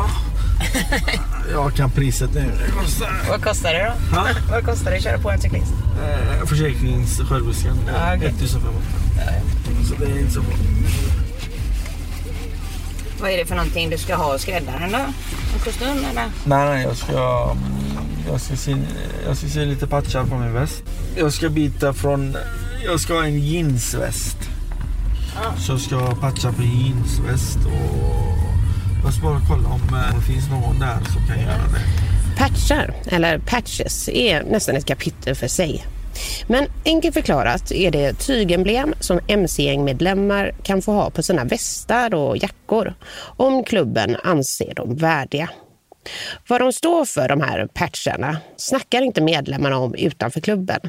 Jag 1.52 1.76
kan 1.76 1.92
priset 1.92 2.34
nu. 2.34 2.52
Det 2.66 2.72
kostar 2.72 3.12
Vad 3.30 3.44
kostar 3.44 3.74
det 3.74 3.84
då? 4.10 4.16
Ha? 4.16 4.28
Vad 4.52 4.66
kostar 4.66 4.92
det 4.92 4.98
att 4.98 5.04
köra 5.04 5.18
på 5.20 5.32
en 5.32 5.42
cyklist? 5.42 5.72
eh, 6.04 6.46
försäkringssjälvrisken. 6.46 7.78
Ja, 7.88 8.16
okej. 8.16 8.28
1500. 8.28 8.82
Så 9.90 9.96
det 10.06 10.12
är 10.12 10.20
inte 10.20 10.34
så 10.34 10.42
bra. 10.42 10.54
Vad 13.22 13.32
är 13.32 13.38
det 13.38 13.46
för 13.46 13.56
någonting 13.56 13.90
du 13.90 13.98
ska 13.98 14.16
ha 14.16 14.32
hos 14.34 14.42
skräddaren 14.42 14.92
då? 14.92 14.98
En 14.98 15.60
kostym 15.64 15.88
eller? 16.12 16.26
Nej, 16.46 16.70
nej, 16.70 16.84
jag 16.84 16.98
ska, 16.98 17.56
jag 18.28 18.42
ska, 18.42 18.56
se, 18.56 18.76
jag 19.26 19.38
ska 19.38 19.48
se 19.48 19.66
lite 19.66 19.88
patchar 19.88 20.24
på 20.24 20.36
min 20.36 20.54
väst. 20.54 20.84
Jag 21.18 21.34
ska 21.34 21.50
byta 21.50 21.94
från, 21.94 22.36
jag 22.86 23.00
ska 23.00 23.14
ha 23.14 23.24
en 23.24 23.40
jeansväst. 23.40 24.38
Så 25.58 25.72
jag 25.72 25.80
ska 25.80 26.16
patcha 26.16 26.54
på 26.54 26.64
jeansväst 26.64 27.58
och 27.66 28.12
jag 29.04 29.14
ska 29.14 29.24
bara 29.24 29.42
kolla 29.48 29.64
eh, 29.64 29.74
om 29.74 30.20
det 30.20 30.34
finns 30.34 30.50
någon 30.50 30.80
där 30.80 30.98
som 31.14 31.28
kan 31.28 31.40
göra 31.40 31.68
det. 31.74 32.12
Patchar, 32.38 32.94
eller 33.06 33.40
patches, 33.40 34.10
är 34.10 34.44
nästan 34.44 34.76
ett 34.76 34.86
kapitel 34.86 35.36
för 35.36 35.48
sig. 35.48 35.86
Men 36.48 36.66
enkelt 36.86 37.14
förklarat 37.14 37.72
är 37.72 37.92
det 37.92 38.14
tygemblem 38.14 38.94
som 39.00 39.20
MC-gängmedlemmar 39.28 40.56
kan 40.64 40.82
få 40.82 40.92
ha 40.92 41.10
på 41.10 41.24
sina 41.24 41.44
västar 41.44 42.14
och 42.14 42.38
jackor 42.38 42.94
om 43.38 43.64
klubben 43.64 44.18
anser 44.24 44.74
dem 44.74 44.96
värdiga. 44.96 45.50
Vad 46.48 46.62
de 46.62 46.74
står 46.74 47.06
för, 47.06 47.28
de 47.28 47.42
här 47.42 47.68
patcherna, 47.74 48.38
snackar 48.58 49.02
inte 49.02 49.22
medlemmarna 49.22 49.78
om 49.78 49.96
utanför 49.96 50.42
klubben. 50.42 50.80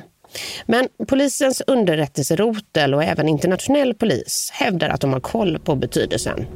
Men 0.67 0.89
polisens 1.09 1.63
underrättelserotel 1.67 2.95
och 2.95 3.05
även 3.05 3.29
internationell 3.29 3.95
polis 3.95 4.51
hävdar 4.53 4.89
att 4.89 5.01
de 5.01 5.13
har 5.13 5.21
koll 5.21 5.59
på 5.59 5.77
betydelsen. 5.77 6.47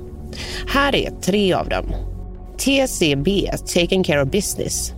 Här 0.68 0.94
är 0.94 1.10
tre 1.10 1.52
av 1.52 1.68
dem. 1.68 1.94
TCB, 2.58 3.50
Taking 3.74 4.04
Care 4.04 4.22
of 4.22 4.30
Business. 4.30 4.92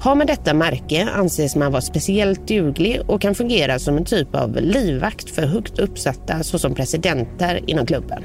Har 0.00 0.14
man 0.14 0.26
detta 0.26 0.54
märke 0.54 1.08
anses 1.14 1.56
man 1.56 1.72
vara 1.72 1.82
speciellt 1.82 2.48
duglig 2.48 3.00
och 3.06 3.20
kan 3.20 3.34
fungera 3.34 3.78
som 3.78 3.96
en 3.96 4.04
typ 4.04 4.34
av 4.34 4.56
livvakt 4.56 5.30
för 5.30 5.46
högt 5.46 5.78
uppsatta 5.78 6.42
såsom 6.42 6.74
presidenter 6.74 7.60
inom 7.66 7.86
klubben. 7.86 8.24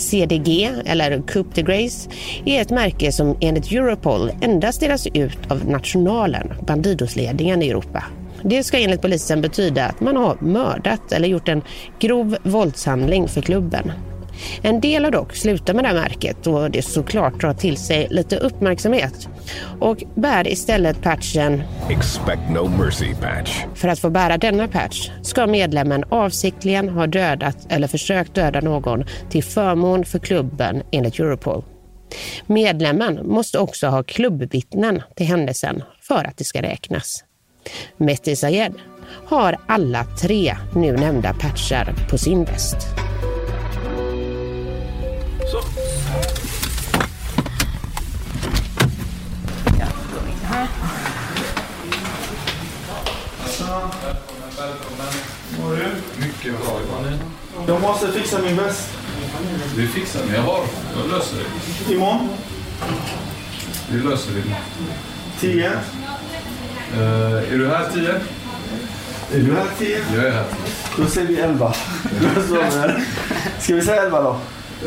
CDG, 0.00 0.70
eller 0.86 1.22
Coupe 1.26 1.50
de 1.54 1.62
Grace, 1.62 2.10
är 2.44 2.62
ett 2.62 2.70
märke 2.70 3.12
som 3.12 3.36
enligt 3.40 3.72
Europol 3.72 4.30
endast 4.40 4.80
delas 4.80 5.06
ut 5.06 5.50
av 5.50 5.68
nationalen, 5.68 6.52
Bandidosledningen 6.66 7.62
i 7.62 7.68
Europa. 7.68 8.04
Det 8.42 8.64
ska 8.64 8.78
enligt 8.78 9.02
polisen 9.02 9.42
betyda 9.42 9.86
att 9.86 10.00
man 10.00 10.16
har 10.16 10.36
mördat 10.40 11.12
eller 11.12 11.28
gjort 11.28 11.48
en 11.48 11.62
grov 11.98 12.36
våldshandling 12.42 13.28
för 13.28 13.42
klubben. 13.42 13.92
En 14.62 14.80
del 14.80 15.04
har 15.04 15.10
dock 15.10 15.36
slutat 15.36 15.76
med 15.76 15.84
det 15.84 15.88
här 15.88 15.94
märket 15.94 16.46
och 16.46 16.70
det 16.70 16.82
såklart 16.82 17.40
drar 17.40 17.54
till 17.54 17.76
sig 17.76 18.06
lite 18.10 18.36
uppmärksamhet 18.36 19.28
och 19.80 20.02
bär 20.14 20.48
istället 20.48 21.02
patchen 21.02 21.62
Expect 21.90 22.42
no 22.50 22.68
mercy 22.68 23.14
patch. 23.14 23.64
För 23.74 23.88
att 23.88 23.98
få 23.98 24.10
bära 24.10 24.38
denna 24.38 24.68
patch 24.68 25.10
ska 25.22 25.46
medlemmen 25.46 26.04
avsiktligen 26.08 26.88
ha 26.88 27.06
dödat 27.06 27.56
eller 27.68 27.88
försökt 27.88 28.34
döda 28.34 28.60
någon 28.60 29.04
till 29.30 29.44
förmån 29.44 30.04
för 30.04 30.18
klubben 30.18 30.82
enligt 30.92 31.18
Europol. 31.18 31.64
Medlemmen 32.46 33.20
måste 33.26 33.58
också 33.58 33.86
ha 33.86 34.02
klubbvittnen 34.02 35.02
till 35.16 35.26
händelsen 35.26 35.82
för 36.00 36.24
att 36.24 36.36
det 36.36 36.44
ska 36.44 36.62
räknas. 36.62 37.24
Mehdi 37.96 38.36
Sayed 38.36 38.74
har 39.26 39.56
alla 39.66 40.04
tre 40.04 40.56
nu 40.74 40.92
nämnda 40.92 41.34
patchar 41.34 41.94
på 42.10 42.18
sin 42.18 42.44
väst. 42.44 42.76
Mår 55.60 55.70
du? 55.70 55.86
Mycket 56.26 56.52
bra. 56.60 56.80
Jag 57.66 57.80
måste 57.80 58.12
fixa 58.12 58.38
min 58.42 58.56
väst. 58.56 58.88
Vi 59.76 59.86
fixar 59.86 60.20
det. 60.28 60.34
Jag 60.36 60.42
har. 60.42 60.64
Jag 60.96 61.18
löser 61.18 61.36
det. 61.36 61.94
Imorgon? 61.94 62.28
Vi 63.90 64.02
löser 64.02 64.32
det. 64.32 64.42
Tio. 65.40 65.70
Uh, 65.70 67.52
är 67.52 67.58
du 67.58 67.68
här 67.68 67.88
tio? 67.94 68.14
Är 69.32 69.38
du 69.38 69.54
här 69.54 69.66
tio? 69.78 69.98
Jag 70.14 70.24
är 70.24 70.30
här. 70.30 70.44
Då 70.96 71.06
säger 71.06 71.26
vi 71.26 71.40
elva. 71.40 71.74
Ska 73.60 73.74
vi 73.74 73.82
säga 73.82 74.02
elva 74.02 74.22
då? 74.22 74.40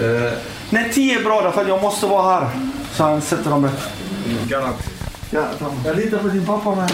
Uh, 0.05 0.33
Nej, 0.69 0.91
tio 0.93 1.19
är 1.19 1.23
bra 1.23 1.41
därför 1.41 1.61
att 1.61 1.67
jag 1.67 1.81
måste 1.81 2.05
vara 2.05 2.39
här. 2.39 2.49
Så 2.93 3.03
han 3.03 3.21
sätter 3.21 3.49
dem 3.49 3.65
rätt. 3.65 3.89
Garanti. 4.47 4.89
Ja, 5.29 5.47
jag 5.85 5.95
litar 5.95 6.17
på 6.17 6.27
din 6.27 6.45
pappa 6.45 6.75
med. 6.75 6.91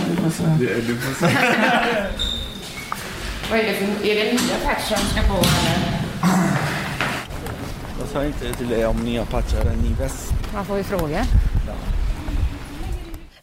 Du, 0.59 0.81
du. 0.81 0.97
Vad 3.49 3.59
är 3.59 3.63
det 3.63 3.73
för, 3.73 4.07
är 4.07 4.15
det 4.15 4.31
nya 4.31 4.59
patch 4.65 4.87
som 4.87 4.97
ska 4.97 5.21
på 5.21 5.33
eller? 5.33 5.99
Jag 7.99 8.07
sa 8.07 8.25
inte 8.25 8.53
till 8.57 8.69
dig 8.69 8.85
om 8.85 8.97
nya 8.97 9.25
patchar 9.25 9.65
än 9.65 9.77
ny 9.77 9.93
väst. 9.99 10.31
Man 10.53 10.65
får 10.65 10.77
ju 10.77 10.83
fråga. 10.83 11.25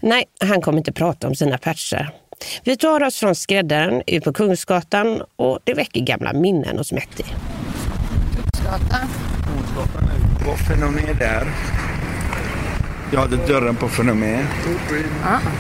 Nej, 0.00 0.25
han 0.40 0.60
kommer 0.60 0.78
inte 0.78 0.92
prata 0.92 1.28
om 1.28 1.34
sina 1.34 1.58
patchar. 1.58 2.10
Vi 2.64 2.76
tar 2.76 3.02
oss 3.02 3.16
från 3.16 3.34
skräddaren 3.34 4.02
ut 4.06 4.25
på 4.25 4.32
Kungsgatan 4.32 5.22
och 5.36 5.58
det 5.64 5.75
väcker 5.75 6.00
gamla 6.00 6.32
minnen 6.32 6.78
hos 6.78 6.92
Metti. 6.92 7.25
Kungsgatan. 8.34 9.08
Kungsgatan 9.44 10.10
är 10.10 10.44
på 10.44 10.56
Fenomen 10.56 11.16
där. 11.18 11.46
Jag 13.12 13.20
hade 13.20 13.36
dörren 13.36 13.76
på 13.76 13.88
Fenomen. 13.88 14.44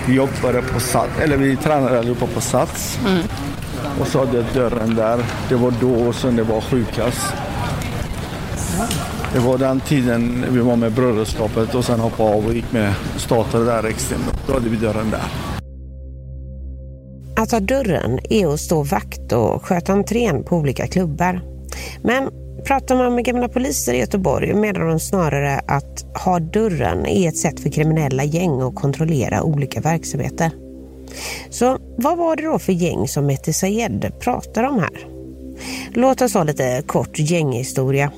Vi 0.06 0.14
jobbade 0.14 0.62
på 0.62 0.80
Sats, 0.80 1.10
eller 1.20 1.36
vi 1.36 1.56
tränade 1.56 1.98
allihopa 1.98 2.26
på 2.26 2.40
Sats. 2.40 2.98
Mm. 3.06 3.22
Och 4.00 4.06
så 4.06 4.18
hade 4.18 4.36
jag 4.36 4.46
dörren 4.54 4.94
där. 4.94 5.24
Det 5.48 5.54
var 5.54 5.74
då 5.80 6.12
som 6.12 6.36
det 6.36 6.42
var 6.42 6.60
sjukast. 6.60 7.32
Det 9.32 9.38
var 9.38 9.58
den 9.58 9.80
tiden 9.80 10.44
vi 10.50 10.58
var 10.58 10.76
med 10.76 10.92
brödraskapet 10.92 11.74
och 11.74 11.84
sen 11.84 12.00
hoppade 12.00 12.34
av 12.34 12.46
och 12.46 12.54
gick 12.54 12.72
med 12.72 12.94
startade 13.16 13.64
där 13.64 13.84
extremt. 13.84 14.32
Då 14.46 14.52
hade 14.52 14.68
vi 14.68 14.76
dörren 14.76 15.10
där. 15.10 15.24
Att 17.36 17.52
ha 17.52 17.60
dörren 17.60 18.18
är 18.30 18.46
att 18.46 18.60
stå 18.60 18.82
vakt 18.82 19.32
och 19.32 19.64
sköta 19.64 19.92
entrén 19.92 20.44
på 20.44 20.56
olika 20.56 20.86
klubbar. 20.86 21.40
Men 22.02 22.30
pratar 22.64 22.96
man 22.96 23.14
med 23.14 23.24
gamla 23.24 23.48
poliser 23.48 23.94
i 23.94 23.98
Göteborg 23.98 24.54
menar 24.54 24.80
de 24.80 25.00
snarare 25.00 25.60
att 25.66 26.04
ha 26.24 26.38
dörren 26.40 27.06
är 27.06 27.28
ett 27.28 27.36
sätt 27.36 27.60
för 27.60 27.70
kriminella 27.70 28.24
gäng 28.24 28.60
att 28.60 28.74
kontrollera 28.74 29.42
olika 29.42 29.80
verksamheter. 29.80 30.50
Så 31.50 31.78
vad 31.96 32.18
var 32.18 32.36
det 32.36 32.42
då 32.42 32.58
för 32.58 32.72
gäng 32.72 33.08
som 33.08 33.26
Mehdi 33.26 33.52
Sayed 33.52 34.12
pratar 34.20 34.64
om 34.64 34.78
här? 34.78 35.06
Låt 35.90 36.22
oss 36.22 36.34
ha 36.34 36.44
lite 36.44 36.82
kort 36.86 37.18
gänghistoria. 37.18 38.12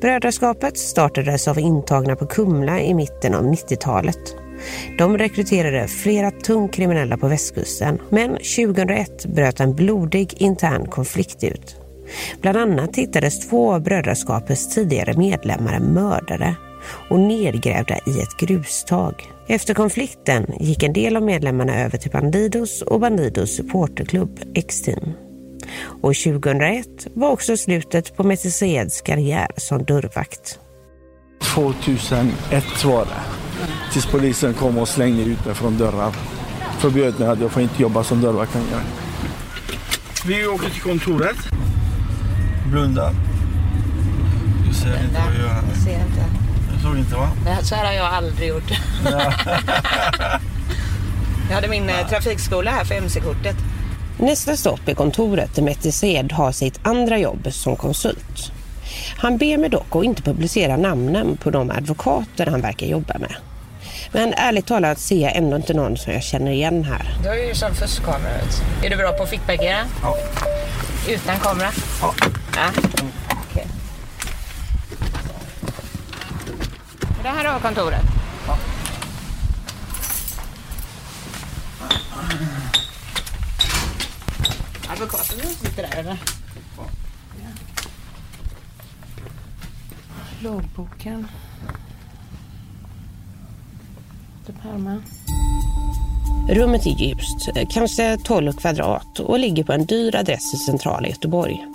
Brödraskapet 0.00 0.78
startades 0.78 1.48
av 1.48 1.58
intagna 1.58 2.16
på 2.16 2.26
Kumla 2.26 2.80
i 2.80 2.94
mitten 2.94 3.34
av 3.34 3.44
90-talet. 3.44 4.36
De 4.98 5.18
rekryterade 5.18 5.88
flera 5.88 6.30
tungt 6.30 6.74
kriminella 6.74 7.16
på 7.16 7.28
västkusten 7.28 7.98
men 8.10 8.30
2001 8.30 9.26
bröt 9.26 9.60
en 9.60 9.74
blodig 9.74 10.34
intern 10.36 10.86
konflikt 10.86 11.44
ut. 11.44 11.76
Bland 12.40 12.58
annat 12.58 12.96
hittades 12.96 13.48
två 13.48 13.74
av 13.74 13.82
brödraskapets 13.82 14.74
tidigare 14.74 15.14
medlemmar 15.14 15.78
mördade 15.78 16.56
och 17.08 17.20
nedgrävda 17.20 17.94
i 18.06 18.20
ett 18.20 18.36
grustag. 18.40 19.14
Efter 19.48 19.74
konflikten 19.74 20.46
gick 20.60 20.82
en 20.82 20.92
del 20.92 21.16
av 21.16 21.22
medlemmarna 21.22 21.80
över 21.80 21.98
till 21.98 22.10
Bandidos 22.10 22.82
och 22.82 23.00
Bandidos 23.00 23.56
supporterklubb 23.56 24.40
X-Team. 24.54 25.12
Och 26.02 26.14
2001 26.14 26.86
var 27.14 27.30
också 27.30 27.56
slutet 27.56 28.16
på 28.16 28.22
Mehdi 28.22 28.50
Sayeds 28.50 29.00
karriär 29.00 29.48
som 29.56 29.84
dörrvakt. 29.84 30.58
2001 31.54 32.84
var 32.84 33.04
det. 33.04 33.22
Tills 33.92 34.06
polisen 34.06 34.54
kom 34.54 34.78
och 34.78 34.88
slängde 34.88 35.22
ut 35.22 35.46
mig 35.46 35.54
från 35.54 35.78
dörrar. 35.78 36.14
Förbjöd 36.78 37.20
mig 37.20 37.28
att 37.28 37.40
jag 37.40 37.50
får 37.50 37.62
inte 37.62 37.82
jobba 37.82 38.04
som 38.04 38.20
dörrvakt 38.20 38.54
längre. 38.54 38.80
Vi 40.26 40.46
åker 40.46 40.70
till 40.70 40.82
kontoret. 40.82 41.36
Blunda. 42.70 43.12
Du 44.68 44.74
ser 44.74 44.86
inte 45.04 45.20
vad 45.26 45.34
jag 45.34 45.40
gör. 45.40 45.62
Jag 45.68 45.76
ser 45.84 45.90
inte. 45.94 46.24
Jag 46.72 46.82
såg 46.82 46.96
inte 46.98 47.14
va? 47.14 47.30
Det- 47.44 47.64
Så 47.66 47.74
här 47.74 47.84
har 47.86 47.92
jag 47.92 48.06
aldrig 48.06 48.48
gjort. 48.48 48.70
jag 51.48 51.54
hade 51.54 51.68
min 51.68 51.88
eh, 51.90 52.08
trafikskola 52.08 52.70
här 52.70 52.84
för 52.84 52.94
mc-kortet. 52.94 53.56
Nästa 54.18 54.56
stopp 54.56 54.88
är 54.88 54.94
kontoret 54.94 55.54
där 55.54 55.62
Mehdi 55.62 55.92
Sayed 55.92 56.32
har 56.32 56.52
sitt 56.52 56.80
andra 56.82 57.18
jobb 57.18 57.48
som 57.52 57.76
konsult. 57.76 58.52
Han 59.16 59.38
ber 59.38 59.58
mig 59.58 59.70
dock 59.70 59.96
att 59.96 60.04
inte 60.04 60.22
publicera 60.22 60.76
namnen 60.76 61.36
på 61.36 61.50
de 61.50 61.70
advokater 61.70 62.46
han 62.46 62.60
verkar 62.60 62.86
jobba 62.86 63.18
med. 63.18 63.34
Men 64.12 64.32
ärligt 64.34 64.66
talat 64.66 64.98
ser 64.98 65.22
jag 65.22 65.36
ändå 65.36 65.56
inte 65.56 65.74
någon 65.74 65.96
som 65.96 66.12
jag 66.12 66.22
känner 66.22 66.50
igen 66.52 66.84
här. 66.84 67.16
Du 67.22 67.28
har 67.28 67.36
ju 67.36 67.54
sån 67.54 67.74
fuskkamera. 67.74 68.32
du. 68.80 68.86
Är 68.86 68.90
du 68.90 68.96
bra 68.96 69.12
på 69.12 69.22
att 69.22 69.30
fickparkera? 69.30 69.78
Ja. 70.02 70.16
Utan 71.10 71.38
kamera? 71.40 71.72
Ja. 72.00 72.14
ja. 72.54 72.70
Okej. 73.50 73.66
Det 77.22 77.28
här 77.28 77.44
har 77.44 77.60
kontoret? 77.60 78.02
Ja. 78.46 78.58
Advokaten 84.88 85.40
sitter 85.40 85.82
där 85.82 85.98
eller? 85.98 86.18
Logboken. 90.42 91.28
Lite 94.38 94.60
pärmar. 94.62 95.02
Rummet 96.50 96.86
är 96.86 96.90
ljust, 96.90 97.48
kanske 97.70 98.18
12 98.24 98.52
kvadrat 98.52 99.18
och 99.18 99.38
ligger 99.38 99.64
på 99.64 99.72
en 99.72 99.86
dyr 99.86 100.16
adress 100.16 100.54
i 100.54 100.56
centrala 100.56 101.08
Göteborg. 101.08 101.66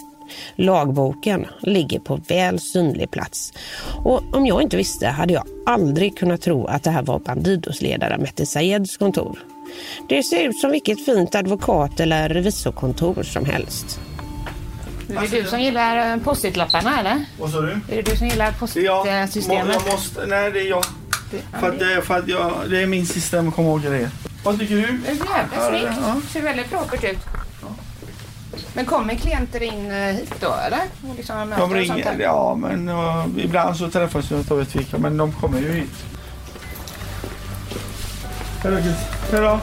Lagboken 0.55 1.45
ligger 1.61 1.99
på 1.99 2.19
väl 2.27 2.59
synlig 2.59 3.11
plats. 3.11 3.53
Och 4.03 4.21
om 4.33 4.45
jag 4.45 4.61
inte 4.61 4.77
visste 4.77 5.07
hade 5.07 5.33
jag 5.33 5.43
aldrig 5.65 6.17
kunnat 6.17 6.41
tro 6.41 6.65
att 6.65 6.83
det 6.83 6.89
här 6.89 7.03
var 7.03 7.19
Bandidos-ledare 7.19 8.17
Mehdi 8.17 8.45
Sayeds 8.45 8.97
kontor. 8.97 9.39
Det 10.09 10.23
ser 10.23 10.49
ut 10.49 10.59
som 10.59 10.71
vilket 10.71 11.05
fint 11.05 11.35
advokat 11.35 11.99
eller 11.99 12.29
revisorkontor 12.29 13.23
som 13.23 13.45
helst. 13.45 13.99
Är 15.09 15.21
det 15.21 15.41
du 15.41 15.43
som 15.43 15.61
gillar 15.61 16.13
eh, 16.13 16.23
post-it-lapparna 16.23 16.99
eller? 16.99 17.25
Vad 17.39 17.51
sa 17.51 17.61
du? 17.61 17.71
Är 17.71 17.95
det 17.95 18.01
du 18.01 18.17
som 18.17 18.27
gillar 18.27 18.51
post-it-systemet? 18.51 19.81
Jag 19.85 19.93
måste, 19.93 20.25
nej, 20.25 20.51
det 20.51 20.59
är 20.59 20.69
jag. 20.69 20.85
För 21.59 21.69
att, 21.69 21.79
det, 21.79 22.01
för 22.01 22.17
att 22.17 22.27
jag, 22.27 22.53
det 22.69 22.81
är 22.81 22.87
min 22.87 23.05
system 23.05 23.47
att 23.47 23.55
komma 23.55 23.67
ihåg 23.67 23.81
det. 23.81 24.09
Vad 24.45 24.59
tycker 24.59 24.75
du? 24.75 24.81
Det 24.81 25.09
är 25.09 25.15
jävla 25.15 25.69
snyggt. 25.69 26.31
Ser 26.31 26.41
väldigt 26.41 26.69
propert 26.69 27.03
ut. 27.03 27.17
Men 28.73 28.85
kommer 28.85 29.15
klienter 29.15 29.63
in 29.63 29.91
eh, 29.91 29.97
hit 29.97 30.33
då 30.39 30.53
eller? 30.67 30.81
Och 31.09 31.15
Liksom 31.17 31.53
De 31.57 31.61
och 31.61 31.71
ringer, 31.71 32.19
ja 32.19 32.55
men 32.55 32.89
uh, 32.89 33.25
ibland 33.37 33.77
så 33.77 33.89
träffas 33.89 34.31
vi 34.31 34.35
och 34.35 34.47
tar 34.47 34.61
ett 34.61 34.71
fika 34.71 34.97
men 34.97 35.17
de 35.17 35.31
kommer 35.31 35.59
ju 35.59 35.71
hit. 35.71 36.05
Hej 38.63 38.71
då 38.71 38.81
Chris. 38.81 38.97
Hej 39.31 39.41
då. 39.41 39.59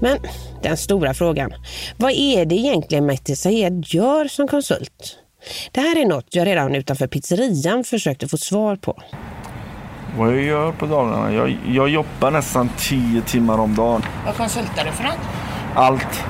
Men 0.00 0.18
den 0.62 0.76
stora 0.76 1.14
frågan, 1.14 1.52
vad 1.96 2.12
är 2.12 2.44
det 2.44 2.54
egentligen 2.54 3.06
Mehdi 3.06 3.36
Sayed 3.36 3.84
gör 3.86 4.28
som 4.28 4.48
konsult? 4.48 5.18
Det 5.72 5.80
här 5.80 6.02
är 6.02 6.06
något 6.06 6.26
jag 6.30 6.46
redan 6.46 6.74
utanför 6.74 7.06
pizzerian 7.06 7.84
försökte 7.84 8.28
få 8.28 8.36
svar 8.36 8.76
på. 8.76 9.02
Vad 10.18 10.28
jag 10.28 10.42
gör 10.42 10.72
på 10.72 10.86
dagarna? 10.86 11.32
Jag, 11.32 11.58
jag 11.66 11.88
jobbar 11.88 12.30
nästan 12.30 12.70
10 12.76 13.22
timmar 13.22 13.58
om 13.58 13.74
dagen. 13.74 14.02
Vad 14.26 14.36
konsultar 14.36 14.84
du 14.84 14.92
för 14.92 15.04
något? 15.04 15.18
Allt. 15.74 16.24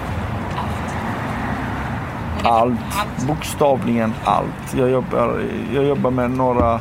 allt. 2.43 3.27
Bokstavligen 3.29 4.15
allt. 4.25 4.75
Jag 4.79 4.91
jobbar, 4.91 5.43
jag 5.75 5.85
jobbar 5.85 6.11
med 6.11 6.31
några 6.31 6.81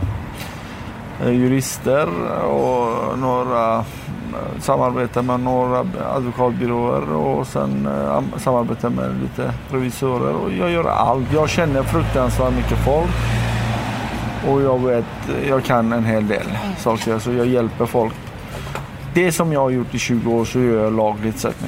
eh, 1.21 1.29
jurister 1.31 2.07
och 2.45 3.19
några 3.19 3.75
eh, 3.77 3.83
samarbetar 4.59 5.21
med 5.21 5.39
några 5.39 5.85
advokatbyråer 6.15 7.13
och 7.13 7.47
sen 7.47 7.85
eh, 7.85 8.37
samarbetar 8.37 8.89
med 8.89 9.21
lite 9.21 9.53
revisorer 9.71 10.33
och 10.33 10.51
jag 10.51 10.71
gör 10.71 10.89
allt. 10.89 11.33
Jag 11.33 11.49
känner 11.49 11.83
fruktansvärt 11.83 12.53
mycket 12.53 12.77
folk 12.85 13.11
och 14.47 14.62
jag 14.62 14.79
vet, 14.79 15.06
jag 15.47 15.63
kan 15.63 15.93
en 15.93 16.06
hel 16.06 16.27
del 16.27 16.47
mm. 16.47 16.75
saker 16.79 17.19
så 17.19 17.32
jag 17.32 17.47
hjälper 17.47 17.86
folk. 17.86 18.13
Det 19.13 19.32
som 19.32 19.53
jag 19.53 19.60
har 19.60 19.69
gjort 19.69 19.93
i 19.93 19.99
20 19.99 20.34
år 20.34 20.45
så 20.45 20.60
gör 20.60 20.84
jag 20.84 20.93
lagligt 20.93 21.39
sett 21.39 21.62
nu. 21.62 21.67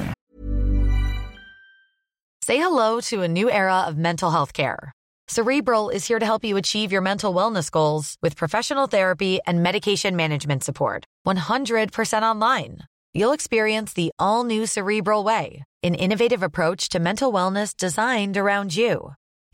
Say 2.46 2.56
hello 2.56 3.00
to 3.00 3.22
a 3.22 3.28
new 3.28 3.48
era 3.48 3.88
of 3.88 3.96
mental 3.96 4.30
health 4.30 4.52
care. 4.52 4.92
Cerebral 5.28 5.90
is 5.90 6.06
here 6.06 6.20
to 6.20 6.24
help 6.24 6.44
you 6.44 6.56
achieve 6.56 6.92
your 6.92 7.02
mental 7.02 7.34
wellness 7.34 7.70
goals 7.70 8.16
with 8.22 8.36
professional 8.36 8.86
therapy 8.86 9.40
and 9.46 9.62
medication 9.62 10.16
management 10.16 10.62
support. 10.62 11.04
100% 11.26 12.22
online. 12.22 12.78
You'll 13.12 13.32
experience 13.32 13.92
the 13.94 14.10
all 14.18 14.44
new 14.44 14.66
Cerebral 14.66 15.24
Way, 15.24 15.64
an 15.82 15.94
innovative 15.94 16.44
approach 16.44 16.88
to 16.90 17.00
mental 17.00 17.32
wellness 17.32 17.76
designed 17.76 18.36
around 18.36 18.76
you. 18.76 19.14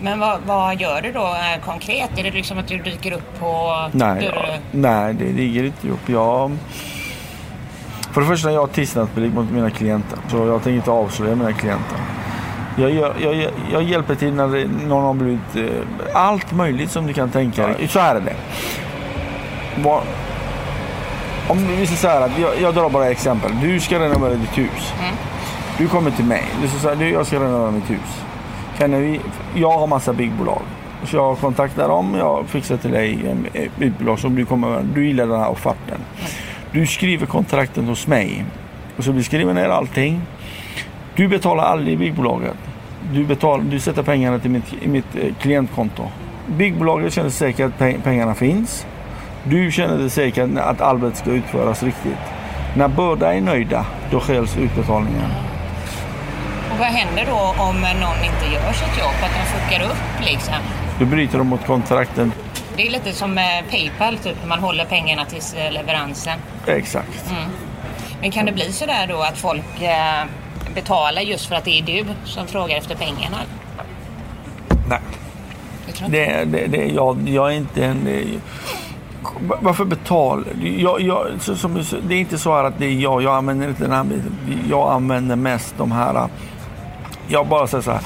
Men 0.00 0.20
vad, 0.20 0.40
vad 0.46 0.80
gör 0.80 1.00
du 1.02 1.12
då 1.12 1.20
eh, 1.26 1.64
konkret? 1.64 2.10
Är 2.18 2.22
det 2.22 2.30
liksom 2.30 2.58
att 2.58 2.68
du 2.68 2.78
dyker 2.78 3.12
upp 3.12 3.38
på 3.40 3.72
Nej, 3.92 4.22
dörr- 4.22 4.46
ja, 4.52 4.58
nej 4.72 5.14
det 5.14 5.24
ligger 5.32 5.64
inte 5.64 5.88
upp. 5.88 6.08
Jag, 6.08 6.56
för 8.12 8.20
det 8.20 8.26
första, 8.26 8.52
jag 8.52 8.60
har 8.60 8.66
tystnadsplikt 8.66 9.34
mot 9.34 9.50
mina 9.50 9.70
klienter. 9.70 10.18
Så 10.30 10.36
jag 10.36 10.62
tänker 10.62 10.76
inte 10.76 10.90
avslöja 10.90 11.34
mina 11.36 11.52
klienter. 11.52 11.98
Jag, 12.78 12.90
gör, 12.90 13.14
jag, 13.20 13.34
jag, 13.34 13.50
jag 13.72 13.82
hjälper 13.82 14.14
till 14.14 14.32
när 14.34 14.48
det, 14.48 14.68
någon 14.86 15.04
har 15.04 15.14
blivit... 15.14 15.56
Eh, 15.56 16.16
allt 16.28 16.52
möjligt 16.52 16.90
som 16.90 17.06
du 17.06 17.12
kan 17.12 17.30
tänka 17.30 17.66
dig. 17.66 17.88
Så 17.88 17.98
här 18.00 18.14
är 18.16 18.20
det. 18.20 18.34
Vad- 19.82 20.02
om 21.48 21.66
vi 21.66 21.86
säger 21.86 21.98
så 21.98 22.08
här 22.08 22.20
att 22.20 22.38
jag, 22.38 22.50
jag 22.60 22.74
drar 22.74 22.90
bara 22.90 23.06
exempel. 23.10 23.50
Du 23.62 23.80
ska 23.80 23.98
renovera 23.98 24.34
ditt 24.34 24.58
hus. 24.58 24.92
Du 25.78 25.88
kommer 25.88 26.10
till 26.10 26.24
mig. 26.24 26.44
Du 26.62 26.68
säger 26.68 26.80
så 26.82 26.88
här, 26.88 26.96
du, 26.96 27.10
jag 27.10 27.26
ska 27.26 27.36
renovera 27.40 27.70
mitt 27.70 27.90
hus. 27.90 28.20
Känner 28.78 29.00
vi, 29.00 29.20
jag 29.54 29.70
har 29.70 29.86
massa 29.86 30.12
byggbolag. 30.12 30.62
Så 31.04 31.16
jag 31.16 31.38
kontaktar 31.38 31.88
dem. 31.88 32.14
Jag 32.14 32.46
fixar 32.48 32.76
till 32.76 32.90
dig 32.90 33.18
ett 33.52 33.76
byggbolag 33.76 34.18
som 34.18 34.34
du 34.34 34.44
kommer 34.44 34.82
Du 34.94 35.06
gillar 35.06 35.26
den 35.26 35.40
här 35.40 35.50
offerten. 35.50 36.00
Du 36.72 36.86
skriver 36.86 37.26
kontrakten 37.26 37.84
hos 37.84 38.06
mig. 38.06 38.44
Och 38.96 39.04
så 39.04 39.12
vi 39.12 39.22
skriver 39.22 39.54
ner 39.54 39.68
allting. 39.68 40.20
Du 41.16 41.28
betalar 41.28 41.64
aldrig 41.64 41.98
byggbolaget. 41.98 42.56
Du, 43.12 43.24
betalar, 43.24 43.64
du 43.64 43.80
sätter 43.80 44.02
pengarna 44.02 44.38
till 44.38 44.50
mitt, 44.50 44.86
mitt 44.86 45.16
eh, 45.16 45.34
klientkonto. 45.40 46.02
Byggbolaget 46.46 47.12
känner 47.12 47.30
säkert 47.30 47.66
att 47.66 48.04
pengarna 48.04 48.34
finns. 48.34 48.86
Du 49.44 49.70
känner 49.72 49.98
dig 49.98 50.10
säker 50.10 50.58
att 50.58 50.80
arbetet 50.80 51.18
ska 51.18 51.30
utföras 51.30 51.82
riktigt. 51.82 52.18
När 52.76 52.88
båda 52.88 53.34
är 53.34 53.40
nöjda, 53.40 53.86
då 54.10 54.20
skäls 54.20 54.56
utbetalningen. 54.56 55.30
Och 56.74 56.80
vad 56.80 56.88
händer 56.88 57.26
då 57.26 57.62
om 57.62 57.80
någon 57.80 58.24
inte 58.24 58.54
gör 58.54 58.72
sitt 58.72 58.98
jobb? 58.98 59.14
Att 59.22 59.30
de 59.30 59.44
fuckar 59.60 59.84
upp 59.90 60.24
liksom? 60.26 60.54
Då 60.98 61.04
bryter 61.04 61.38
de 61.38 61.46
mot 61.46 61.66
kontrakten. 61.66 62.32
Det 62.76 62.86
är 62.86 62.90
lite 62.90 63.12
som 63.12 63.38
eh, 63.38 63.44
Paypal, 63.70 64.18
typ. 64.18 64.36
Man 64.46 64.58
håller 64.58 64.84
pengarna 64.84 65.24
tills 65.24 65.54
eh, 65.54 65.72
leveransen. 65.72 66.38
Exakt. 66.66 67.30
Mm. 67.30 67.50
Men 68.20 68.30
kan 68.30 68.46
det 68.46 68.52
bli 68.52 68.72
så 68.72 68.86
där 68.86 69.06
då 69.06 69.22
att 69.22 69.38
folk 69.38 69.82
eh, 69.82 70.24
betalar 70.74 71.22
just 71.22 71.46
för 71.46 71.54
att 71.54 71.64
det 71.64 71.78
är 71.78 71.82
du 71.82 72.04
som 72.24 72.46
frågar 72.46 72.76
efter 72.76 72.94
pengarna? 72.94 73.36
Nej. 74.88 75.00
Det, 76.08 76.44
det, 76.44 76.66
det, 76.66 76.86
jag, 76.86 77.28
jag 77.28 77.52
är 77.52 77.56
inte 77.56 77.84
en... 77.84 78.04
det- 78.04 78.40
Varför 79.60 79.84
betala? 79.84 80.44
Jag, 80.62 81.00
jag, 81.00 81.26
som, 81.40 81.84
det 82.08 82.14
är 82.14 82.18
inte 82.18 82.38
så 82.38 82.56
här 82.56 82.64
att 82.64 82.78
det 82.78 82.86
är 82.86 82.92
jag. 82.92 83.22
Jag 83.22 83.34
använder 83.36 83.68
inte 83.68 83.82
den 83.82 83.92
här. 83.92 84.06
Jag 84.70 84.92
använder 84.92 85.36
mest 85.36 85.74
de 85.78 85.92
här... 85.92 86.28
Jag 87.28 87.46
bara 87.46 87.66
säger 87.66 87.82
så 87.82 87.90
här. 87.90 88.02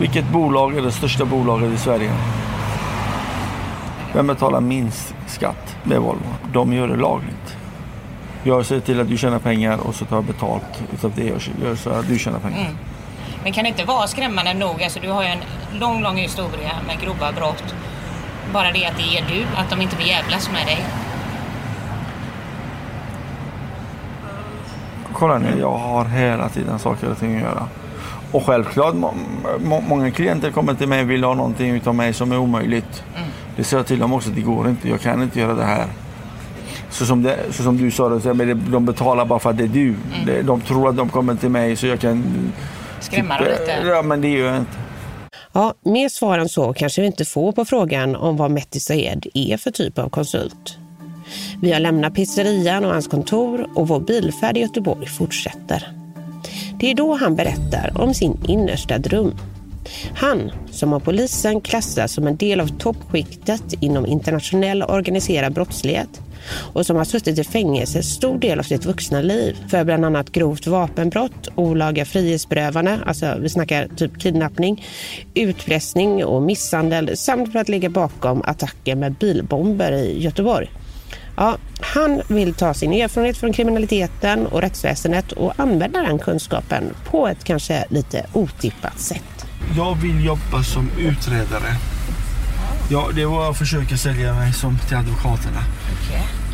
Vilket 0.00 0.28
bolag 0.28 0.76
är 0.76 0.82
det 0.82 0.92
största 0.92 1.24
bolaget 1.24 1.72
i 1.72 1.78
Sverige? 1.78 2.12
Vem 4.14 4.26
betalar 4.26 4.60
minst 4.60 5.14
skatt? 5.26 5.76
Är 5.90 5.98
Volvo. 5.98 6.34
De 6.52 6.72
gör 6.72 6.88
det 6.88 6.96
lagligt. 6.96 7.56
Jag 8.42 8.66
ser 8.66 8.80
till 8.80 9.00
att 9.00 9.08
du 9.08 9.16
tjänar 9.16 9.38
pengar 9.38 9.78
och 9.78 9.94
så 9.94 10.04
tar 10.04 10.16
jag 10.16 10.24
betalt 10.24 10.82
utav 10.94 11.12
det 11.16 11.24
jag 11.24 11.40
gör 11.62 11.74
så 11.74 11.90
att 11.90 12.08
du 12.08 12.18
tjänar 12.18 12.38
pengar. 12.38 12.60
Mm. 12.60 12.76
Men 13.42 13.52
kan 13.52 13.64
det 13.64 13.68
inte 13.68 13.84
vara 13.84 14.06
skrämmande 14.06 14.54
nog? 14.54 14.82
Alltså, 14.82 15.00
du 15.00 15.10
har 15.10 15.22
ju 15.22 15.28
en 15.28 15.38
lång, 15.80 16.02
lång 16.02 16.16
historia 16.16 16.72
med 16.86 17.00
grova 17.00 17.32
brott. 17.32 17.74
Bara 18.52 18.72
det 18.72 18.86
att 18.86 18.96
det 18.96 19.18
är 19.18 19.24
du, 19.28 19.44
att 19.56 19.70
de 19.70 19.82
inte 19.82 19.96
vill 19.96 20.06
jävlas 20.06 20.50
med 20.52 20.66
dig. 20.66 20.84
Kolla 25.12 25.38
nu, 25.38 25.56
jag 25.60 25.78
har 25.78 26.04
hela 26.04 26.48
tiden 26.48 26.78
saker 26.78 27.10
och 27.10 27.18
ting 27.18 27.36
att 27.36 27.42
göra. 27.42 27.68
Och 28.32 28.46
självklart, 28.46 28.94
må, 28.94 29.14
må, 29.60 29.80
många 29.80 30.10
klienter 30.10 30.50
kommer 30.50 30.74
till 30.74 30.88
mig 30.88 31.02
och 31.02 31.10
vill 31.10 31.24
ha 31.24 31.34
någonting 31.34 31.70
utav 31.70 31.94
mig 31.94 32.12
som 32.12 32.32
är 32.32 32.38
omöjligt. 32.38 33.02
Det 33.56 33.64
säger 33.64 33.78
jag 33.78 33.86
till 33.86 33.98
dem 33.98 34.12
också, 34.12 34.30
det 34.30 34.40
går 34.40 34.68
inte, 34.68 34.88
jag 34.88 35.00
kan 35.00 35.22
inte 35.22 35.40
göra 35.40 35.54
det 35.54 35.64
här. 35.64 35.86
Så 36.90 37.06
som, 37.06 37.22
det, 37.22 37.36
så 37.50 37.62
som 37.62 37.76
du 37.76 37.90
sa, 37.90 38.08
det, 38.08 38.20
så 38.20 38.34
men 38.34 38.48
det- 38.48 38.54
de 38.54 38.84
betalar 38.86 39.24
bara 39.24 39.38
för 39.38 39.50
att 39.50 39.58
det 39.58 39.64
är 39.64 39.68
du. 39.68 39.94
Det- 40.26 40.42
De 40.42 40.60
tror 40.60 40.88
att 40.88 40.96
de 40.96 41.08
kommer 41.08 41.34
till 41.34 41.48
mig 41.50 41.76
så 41.76 41.86
jag 41.86 42.00
kan... 42.00 42.24
Skrämma 43.00 43.38
dem 43.38 43.46
lite. 43.48 43.86
Ja, 43.88 44.02
men 44.02 44.20
det 44.20 44.28
gör 44.28 44.46
jag 44.48 44.56
inte. 44.56 44.72
Ja, 45.52 45.74
mer 45.84 46.08
svar 46.08 46.38
än 46.38 46.48
så 46.48 46.72
kanske 46.72 47.00
vi 47.00 47.06
inte 47.06 47.24
får 47.24 47.52
på 47.52 47.64
frågan 47.64 48.16
om 48.16 48.36
vad 48.36 48.50
Metti 48.50 48.80
Saed 48.80 49.26
är 49.34 49.56
för 49.56 49.70
typ 49.70 49.98
av 49.98 50.08
konsult. 50.08 50.78
Vi 51.62 51.72
har 51.72 51.80
lämnat 51.80 52.14
pizzerian 52.14 52.84
och 52.84 52.92
hans 52.92 53.08
kontor 53.08 53.66
och 53.74 53.88
vår 53.88 54.00
bilfärd 54.00 54.56
i 54.56 54.60
Göteborg 54.60 55.06
fortsätter. 55.06 55.88
Det 56.80 56.90
är 56.90 56.94
då 56.94 57.14
han 57.14 57.36
berättar 57.36 57.92
om 57.94 58.14
sin 58.14 58.38
innersta 58.48 58.98
dröm. 58.98 59.34
Han, 60.14 60.50
som 60.70 60.92
av 60.92 61.00
polisen 61.00 61.60
klassas 61.60 62.12
som 62.12 62.26
en 62.26 62.36
del 62.36 62.60
av 62.60 62.78
toppskiktet 62.78 63.74
inom 63.80 64.06
internationell 64.06 64.82
organiserad 64.82 65.52
brottslighet 65.52 66.20
och 66.74 66.86
som 66.86 66.96
har 66.96 67.04
suttit 67.04 67.38
i 67.38 67.44
fängelse 67.44 68.02
stor 68.02 68.38
del 68.38 68.58
av 68.58 68.62
sitt 68.62 68.84
vuxna 68.84 69.20
liv 69.20 69.56
för 69.70 69.84
bland 69.84 70.04
annat 70.04 70.32
grovt 70.32 70.66
vapenbrott, 70.66 71.48
olaga 71.54 72.04
frihetsberövande, 72.04 72.98
alltså 73.06 73.36
vi 73.40 73.48
snackar 73.48 73.88
typ 73.96 74.20
kidnappning, 74.20 74.84
utpressning 75.34 76.24
och 76.24 76.42
misshandel 76.42 77.16
samt 77.16 77.52
för 77.52 77.58
att 77.58 77.68
ligga 77.68 77.88
bakom 77.88 78.42
attacker 78.42 78.96
med 78.96 79.14
bilbomber 79.14 79.92
i 79.92 80.22
Göteborg. 80.22 80.70
Ja, 81.36 81.56
han 81.80 82.22
vill 82.28 82.54
ta 82.54 82.74
sin 82.74 82.92
erfarenhet 82.92 83.36
från 83.36 83.52
kriminaliteten 83.52 84.46
och 84.46 84.60
rättsväsendet 84.60 85.32
och 85.32 85.52
använda 85.56 86.02
den 86.02 86.18
kunskapen 86.18 86.94
på 87.04 87.28
ett 87.28 87.44
kanske 87.44 87.84
lite 87.90 88.26
otippat 88.32 89.00
sätt. 89.00 89.46
Jag 89.76 89.94
vill 89.94 90.24
jobba 90.24 90.62
som 90.62 90.90
utredare. 90.98 91.76
Ja, 92.90 93.08
det 93.14 93.26
var 93.26 93.50
att 93.50 93.58
försöka 93.58 93.96
sälja 93.96 94.34
mig 94.34 94.52
som 94.52 94.78
till 94.88 94.96
advokaterna. 94.96 95.60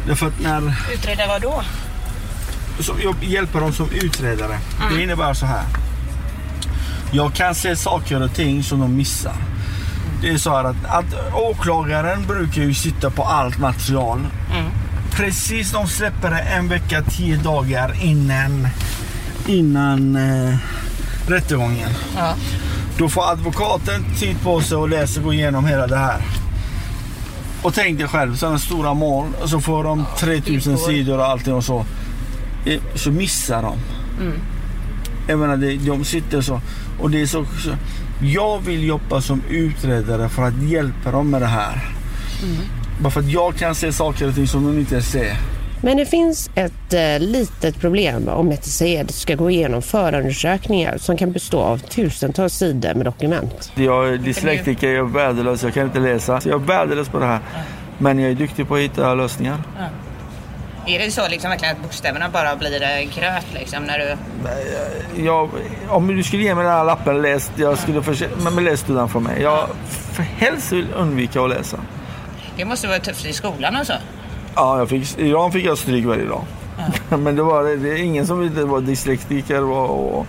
Därför 0.07 0.27
att 0.27 0.41
när 0.41 0.75
Utreda 0.95 1.27
vad 1.27 1.43
då? 1.43 1.63
så 2.81 2.93
jag 3.03 3.17
hjälper 3.21 3.61
dem 3.61 3.73
som 3.73 3.91
utredare. 3.91 4.59
Mm. 4.81 4.97
Det 4.97 5.03
innebär 5.03 5.35
så 5.35 5.47
här. 5.47 5.65
Jag 7.13 7.35
kan 7.35 7.55
se 7.55 7.77
saker 7.77 8.23
och 8.23 8.35
ting 8.35 8.63
som 8.63 8.81
de 8.81 8.97
missar. 8.97 9.35
Det 10.23 10.29
är 10.31 10.39
så 10.39 10.51
här 10.51 10.65
att, 10.65 10.77
att 10.87 11.35
åklagaren 11.35 12.27
brukar 12.27 12.63
ju 12.63 12.75
sitta 12.75 13.11
på 13.11 13.23
allt 13.25 13.59
material. 13.59 14.19
Mm. 14.53 14.71
Precis, 15.13 15.73
de 15.73 15.87
släpper 15.87 16.31
det 16.31 16.39
en 16.41 16.69
vecka, 16.69 17.03
tio 17.03 17.37
dagar 17.37 17.95
innan, 18.03 18.69
innan 19.47 20.17
eh, 20.17 20.57
rättegången. 21.29 21.91
Ja. 22.17 22.35
Då 22.99 23.09
får 23.09 23.31
advokaten 23.31 24.05
tid 24.19 24.37
på 24.43 24.61
sig 24.61 24.77
och 24.77 24.89
läsa 24.89 25.21
och 25.21 25.25
gå 25.27 25.33
igenom 25.33 25.67
hela 25.67 25.87
det 25.87 25.97
här. 25.99 26.23
Och 27.63 27.75
tänk 27.75 27.99
dig 27.99 28.09
själv, 28.09 28.37
sådana 28.37 28.59
stora 28.59 28.95
mål 28.95 29.27
och 29.43 29.51
så 29.51 29.61
får 29.61 29.85
de 29.85 30.07
3000 30.19 30.79
sidor 30.79 31.19
och 31.19 31.27
allting 31.27 31.55
och 31.55 31.65
så. 31.65 31.85
Eh, 32.67 32.81
Så 32.95 33.11
missar 33.11 33.63
de. 33.63 33.77
Mm. 34.25 34.39
Jag 35.29 35.39
menar, 35.39 35.87
de 35.87 36.05
sitter 36.05 36.41
så. 36.41 36.61
Och 37.01 37.11
det 37.11 37.23
är 37.23 37.27
så, 37.27 37.45
så. 37.65 37.71
Jag 38.25 38.59
vill 38.59 38.89
jobba 38.89 39.21
som 39.21 39.43
utredare 39.51 40.29
för 40.29 40.43
att 40.43 40.63
hjälpa 40.63 41.11
dem 41.11 41.31
med 41.31 41.43
det 41.43 41.47
här. 41.47 41.83
Bara 43.01 43.11
för 43.11 43.21
att 43.21 43.31
jag 43.31 43.57
kan 43.57 43.75
se 43.75 43.93
saker 43.93 44.29
och 44.29 44.35
ting 44.35 44.47
som 44.47 44.67
de 44.67 44.79
inte 44.79 45.03
ser. 45.03 45.37
Men 45.85 45.97
det 45.97 46.07
finns 46.07 46.51
ett 46.55 46.93
eh, 46.93 47.19
litet 47.19 47.81
problem 47.81 48.29
om 48.29 48.49
Metized 48.49 49.11
ska 49.11 49.35
gå 49.35 49.51
igenom 49.51 49.83
förundersökningar 49.83 50.99
som 50.99 51.17
kan 51.17 51.33
bestå 51.33 51.61
av 51.61 51.79
tusentals 51.79 52.55
sidor 52.55 52.95
med 52.95 53.05
dokument. 53.07 53.73
Jag 53.75 54.09
är 54.09 54.17
dyslektiker, 54.17 54.89
jag 54.89 55.07
är 55.07 55.13
värdelös, 55.13 55.63
jag 55.63 55.75
kan 55.75 55.87
inte 55.87 55.99
läsa. 55.99 56.41
Så 56.41 56.49
jag 56.49 56.63
är 56.63 56.67
värdelös 56.67 57.09
på 57.09 57.19
det 57.19 57.27
här. 57.27 57.41
Men 57.99 58.19
jag 58.19 58.31
är 58.31 58.35
duktig 58.35 58.69
på 58.69 58.75
att 58.75 58.81
hitta 58.81 59.15
lösningar. 59.15 59.57
Är 60.87 60.99
det 60.99 61.11
så 61.11 61.29
liksom 61.29 61.51
verkligen 61.51 61.77
att 61.77 61.83
bokstäverna 61.83 62.29
bara 62.29 62.57
blir 62.57 62.83
eh, 62.83 62.89
gröt 63.19 63.47
liksom 63.55 63.85
när 63.85 63.99
du... 63.99 64.17
Jag, 65.23 65.51
om 65.89 66.07
du 66.07 66.23
skulle 66.23 66.43
ge 66.43 66.55
mig 66.55 66.65
den 66.65 66.73
här 66.73 66.85
lappen, 66.85 67.23
läs, 67.23 67.51
jag 67.57 67.79
skulle 67.79 68.03
försöka, 68.03 68.51
men 68.51 68.65
läs 68.65 68.83
du 68.83 68.95
den 68.95 69.09
för 69.09 69.21
mig. 69.21 69.43
Jag 69.43 69.69
för 69.89 70.23
helst 70.23 70.73
vill 70.73 70.87
undvika 70.97 71.43
att 71.43 71.51
läsa. 71.51 71.79
Det 72.57 72.65
måste 72.65 72.89
vara 72.89 72.99
tufft 72.99 73.27
i 73.27 73.33
skolan 73.33 73.77
och 73.77 73.87
så. 73.87 73.93
Ja, 74.55 74.79
jag 74.79 74.89
fick, 74.89 75.19
Iran 75.19 75.53
fick 75.53 75.65
jag 75.65 75.79
stryk 75.79 76.05
varje 76.05 76.25
dag. 76.25 76.45
Men 77.19 77.37
det 77.37 77.43
var 77.43 77.65
det 77.65 77.91
är 77.91 78.03
ingen 78.03 78.27
som 78.27 78.41
ville 78.41 78.65
vara 78.65 78.81
dyslektiker 78.81 79.63
och, 79.63 80.19
och 80.19 80.27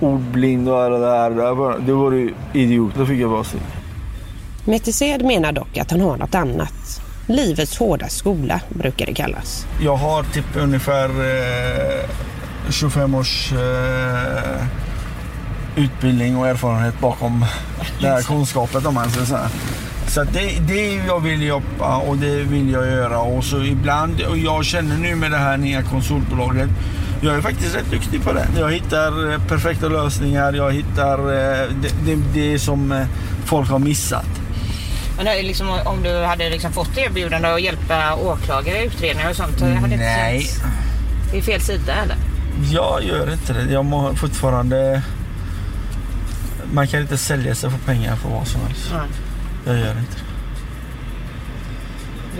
ordblind 0.00 0.68
och 0.68 0.82
allt 0.82 0.92
det 0.94 1.00
där. 1.00 1.30
Det 1.30 1.54
var, 1.54 1.78
det 1.78 1.92
var 1.92 2.12
ju 2.12 2.34
idiot. 2.52 2.92
Då 2.96 3.06
fick 3.06 3.20
jag 3.20 3.30
bara 3.30 3.44
stryk. 3.44 3.62
Metized 4.64 5.24
menar 5.24 5.52
dock 5.52 5.78
att 5.78 5.90
han 5.90 6.00
har 6.00 6.16
något 6.16 6.34
annat. 6.34 7.02
Livets 7.28 7.78
hårda 7.78 8.08
skola 8.08 8.60
brukar 8.68 9.06
det 9.06 9.14
kallas. 9.14 9.66
Jag 9.80 9.96
har 9.96 10.22
typ 10.22 10.56
ungefär 10.56 11.08
eh, 11.08 12.10
25 12.70 13.14
års 13.14 13.52
eh, 13.52 14.66
utbildning 15.76 16.36
och 16.36 16.48
erfarenhet 16.48 17.00
bakom 17.00 17.44
den 18.00 18.10
här 18.10 18.22
kunskapen 18.22 18.86
om 18.86 18.94
man 18.94 19.10
säger 19.10 19.26
så 19.26 19.36
här. 19.36 19.48
Så 20.06 20.20
att 20.20 20.32
det, 20.32 20.58
det 20.68 20.94
jag 20.94 21.20
vill 21.20 21.42
jobba 21.42 21.96
och 21.96 22.16
det 22.16 22.42
vill 22.42 22.70
jag 22.70 22.86
göra. 22.86 23.18
Och 23.20 23.44
så 23.44 23.62
ibland, 23.62 24.20
och 24.20 24.38
jag 24.38 24.64
känner 24.64 24.96
nu 24.96 25.14
med 25.16 25.30
det 25.30 25.36
här 25.36 25.56
nya 25.56 25.82
konsultbolaget, 25.82 26.68
jag 27.20 27.34
är 27.34 27.40
faktiskt 27.40 27.76
rätt 27.76 27.90
duktig 27.90 28.22
på 28.24 28.32
det. 28.32 28.48
Jag 28.58 28.72
hittar 28.72 29.32
eh, 29.32 29.38
perfekta 29.48 29.88
lösningar, 29.88 30.52
jag 30.52 30.72
hittar 30.72 31.18
eh, 31.18 31.68
det, 31.82 31.90
det, 32.06 32.16
det 32.34 32.58
som 32.58 32.92
eh, 32.92 33.06
folk 33.44 33.70
har 33.70 33.78
missat. 33.78 34.26
Men 35.18 35.46
liksom, 35.46 35.68
om 35.84 36.02
du 36.02 36.22
hade 36.24 36.50
liksom 36.50 36.72
fått 36.72 36.98
erbjudande 36.98 37.48
att 37.48 37.62
hjälpa 37.62 38.14
åklagare 38.14 38.78
i 38.78 38.86
utredningar 38.86 39.30
och 39.30 39.36
sånt. 39.36 39.60
Hade 39.60 39.74
inte 39.76 39.96
Nej. 39.96 40.40
känts- 40.40 40.60
Det 41.32 41.38
är 41.38 41.42
fel 41.42 41.60
sida 41.60 41.92
eller? 41.94 42.16
Jag 42.72 43.02
gör 43.04 43.32
inte 43.32 43.52
det. 43.52 43.72
Jag 43.72 43.84
må 43.84 44.14
fortfarande... 44.14 45.02
Man 46.72 46.86
kan 46.88 47.00
inte 47.00 47.18
sälja 47.18 47.54
sig 47.54 47.70
för 47.70 47.78
pengar 47.78 48.16
för 48.16 48.28
vad 48.28 48.48
som 48.48 48.60
helst. 48.60 48.90
Nej. 48.92 49.02
Jag 49.66 49.76
gör 49.86 49.98
inte 49.98 50.12
det. 50.16 50.22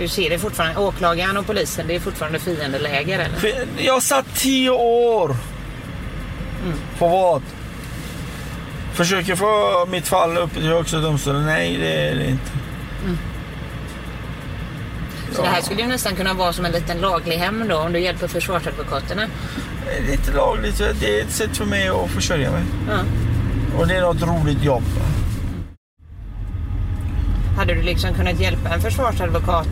Du 0.01 0.07
ser 0.07 0.29
det 0.29 0.39
fortfarande, 0.39 0.79
åklagaren 0.79 1.37
och 1.37 1.45
polisen, 1.45 1.87
det 1.87 1.95
är 1.95 1.99
fortfarande 1.99 2.39
fiendeläger 2.39 3.19
eller? 3.19 3.65
Jag 3.77 4.03
satt 4.03 4.25
tio 4.35 4.69
år. 4.69 5.35
På 6.99 7.07
vad? 7.07 7.41
Försöker 8.93 9.35
få 9.35 9.85
mitt 9.91 10.07
fall 10.07 10.37
upp 10.37 10.53
till 10.53 10.67
högsta 10.67 10.97
domstolen. 10.97 11.45
Nej, 11.45 11.77
det 11.77 11.93
är 12.09 12.15
det 12.15 12.25
inte. 12.29 12.51
Så 15.31 15.41
det 15.41 15.47
här 15.47 15.61
skulle 15.61 15.81
ju 15.81 15.87
nästan 15.87 16.15
kunna 16.15 16.33
vara 16.33 16.53
som 16.53 16.65
en 16.65 16.71
liten 16.71 16.97
laglig 16.97 17.37
hem 17.37 17.65
då 17.69 17.77
om 17.77 17.93
du 17.93 17.99
hjälper 17.99 18.27
försvarsadvokaterna. 18.27 19.21
Det 20.05 20.11
är 20.11 20.13
inte 20.13 20.31
lagligt. 20.31 20.77
Det 20.99 21.19
är 21.19 21.23
ett 21.23 21.31
sätt 21.31 21.57
för 21.57 21.65
mig 21.65 21.87
att 21.89 22.09
försörja 22.09 22.51
mig. 22.51 22.63
Ja. 22.89 22.99
Och 23.79 23.87
det 23.87 23.95
är 23.95 24.01
något 24.01 24.21
roligt 24.21 24.63
jobb. 24.63 24.83
Hade 27.57 27.73
du 27.73 27.81
liksom 27.81 28.13
kunnat 28.13 28.39
hjälpa 28.39 28.69
en 28.69 28.81
försvarsadvokat 28.81 29.67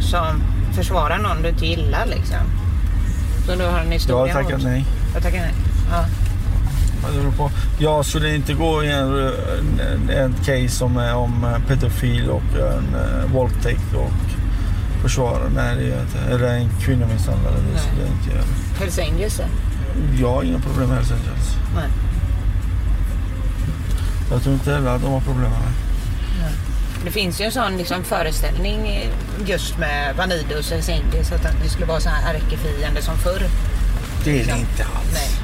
som 0.00 0.42
försvarar 0.76 1.18
någon 1.18 1.42
du 1.42 1.48
inte 1.48 1.66
gillar 1.66 2.06
liksom? 2.06 2.36
Så 3.46 3.54
du 3.54 3.64
har 3.64 3.78
en 3.78 3.86
Jag 3.86 3.92
historia 3.92 4.34
har 4.34 4.42
tackat 4.42 4.58
mot. 4.58 4.68
nej. 4.68 4.84
Jag 5.14 5.22
tackar 5.22 5.38
nej. 5.38 5.54
Ja. 5.90 6.04
Vad 6.04 6.04
beror 6.04 6.82
det 6.82 6.89
på? 6.89 6.89
Jag 7.78 8.06
skulle 8.06 8.34
inte 8.34 8.54
gå 8.54 8.84
i 8.84 8.90
en, 8.90 9.32
en, 10.10 10.34
case 10.44 10.68
som 10.68 10.96
är 10.96 11.14
om 11.14 11.44
eh, 11.44 11.68
pedofil 11.68 12.30
och 12.30 12.42
en 12.54 12.94
uh, 12.94 13.32
våldtäkt 13.32 13.94
och 13.94 14.12
försvara. 15.02 15.48
Nej, 15.54 15.76
det 15.76 15.82
gör 15.82 15.96
jag 15.96 16.02
inte. 16.02 16.18
Eller 16.18 16.54
en 16.54 16.68
kvinnomisshandlare. 16.80 17.54
Det 17.72 17.78
skulle 17.78 18.02
jag 18.02 18.10
inte 18.10 18.30
göra. 18.30 18.44
Hells 18.78 18.98
Angels? 18.98 19.40
Jag 20.20 20.32
har 20.32 20.42
inga 20.42 20.60
problem 20.60 20.88
med 20.88 20.96
Hells 20.96 21.10
Angels. 21.10 21.56
Nej. 21.74 21.88
Jag 24.30 24.42
tror 24.42 24.54
inte 24.54 24.72
heller 24.72 24.90
att 24.90 25.02
de 25.02 25.12
har 25.12 25.20
problem 25.20 25.50
med 25.50 25.60
det. 27.04 27.10
Finns 27.10 27.40
ju 27.40 27.44
en 27.44 27.52
sån 27.52 27.76
liksom 27.76 28.04
föreställning 28.04 28.88
eh, 28.88 29.10
just 29.46 29.78
med 29.78 30.16
Vanidos 30.16 30.66
och 30.66 30.72
Hells 30.72 30.88
Angels 30.88 31.32
att 31.32 31.42
det 31.62 31.68
skulle 31.68 31.86
vara 31.86 32.00
så 32.00 32.08
här 32.08 32.34
ärkefiende 32.34 33.02
som 33.02 33.16
förr. 33.18 33.42
Det 34.24 34.30
är 34.30 34.46
det 34.46 34.58
inte 34.58 34.84
alls. 34.84 35.12
Nej. 35.12 35.39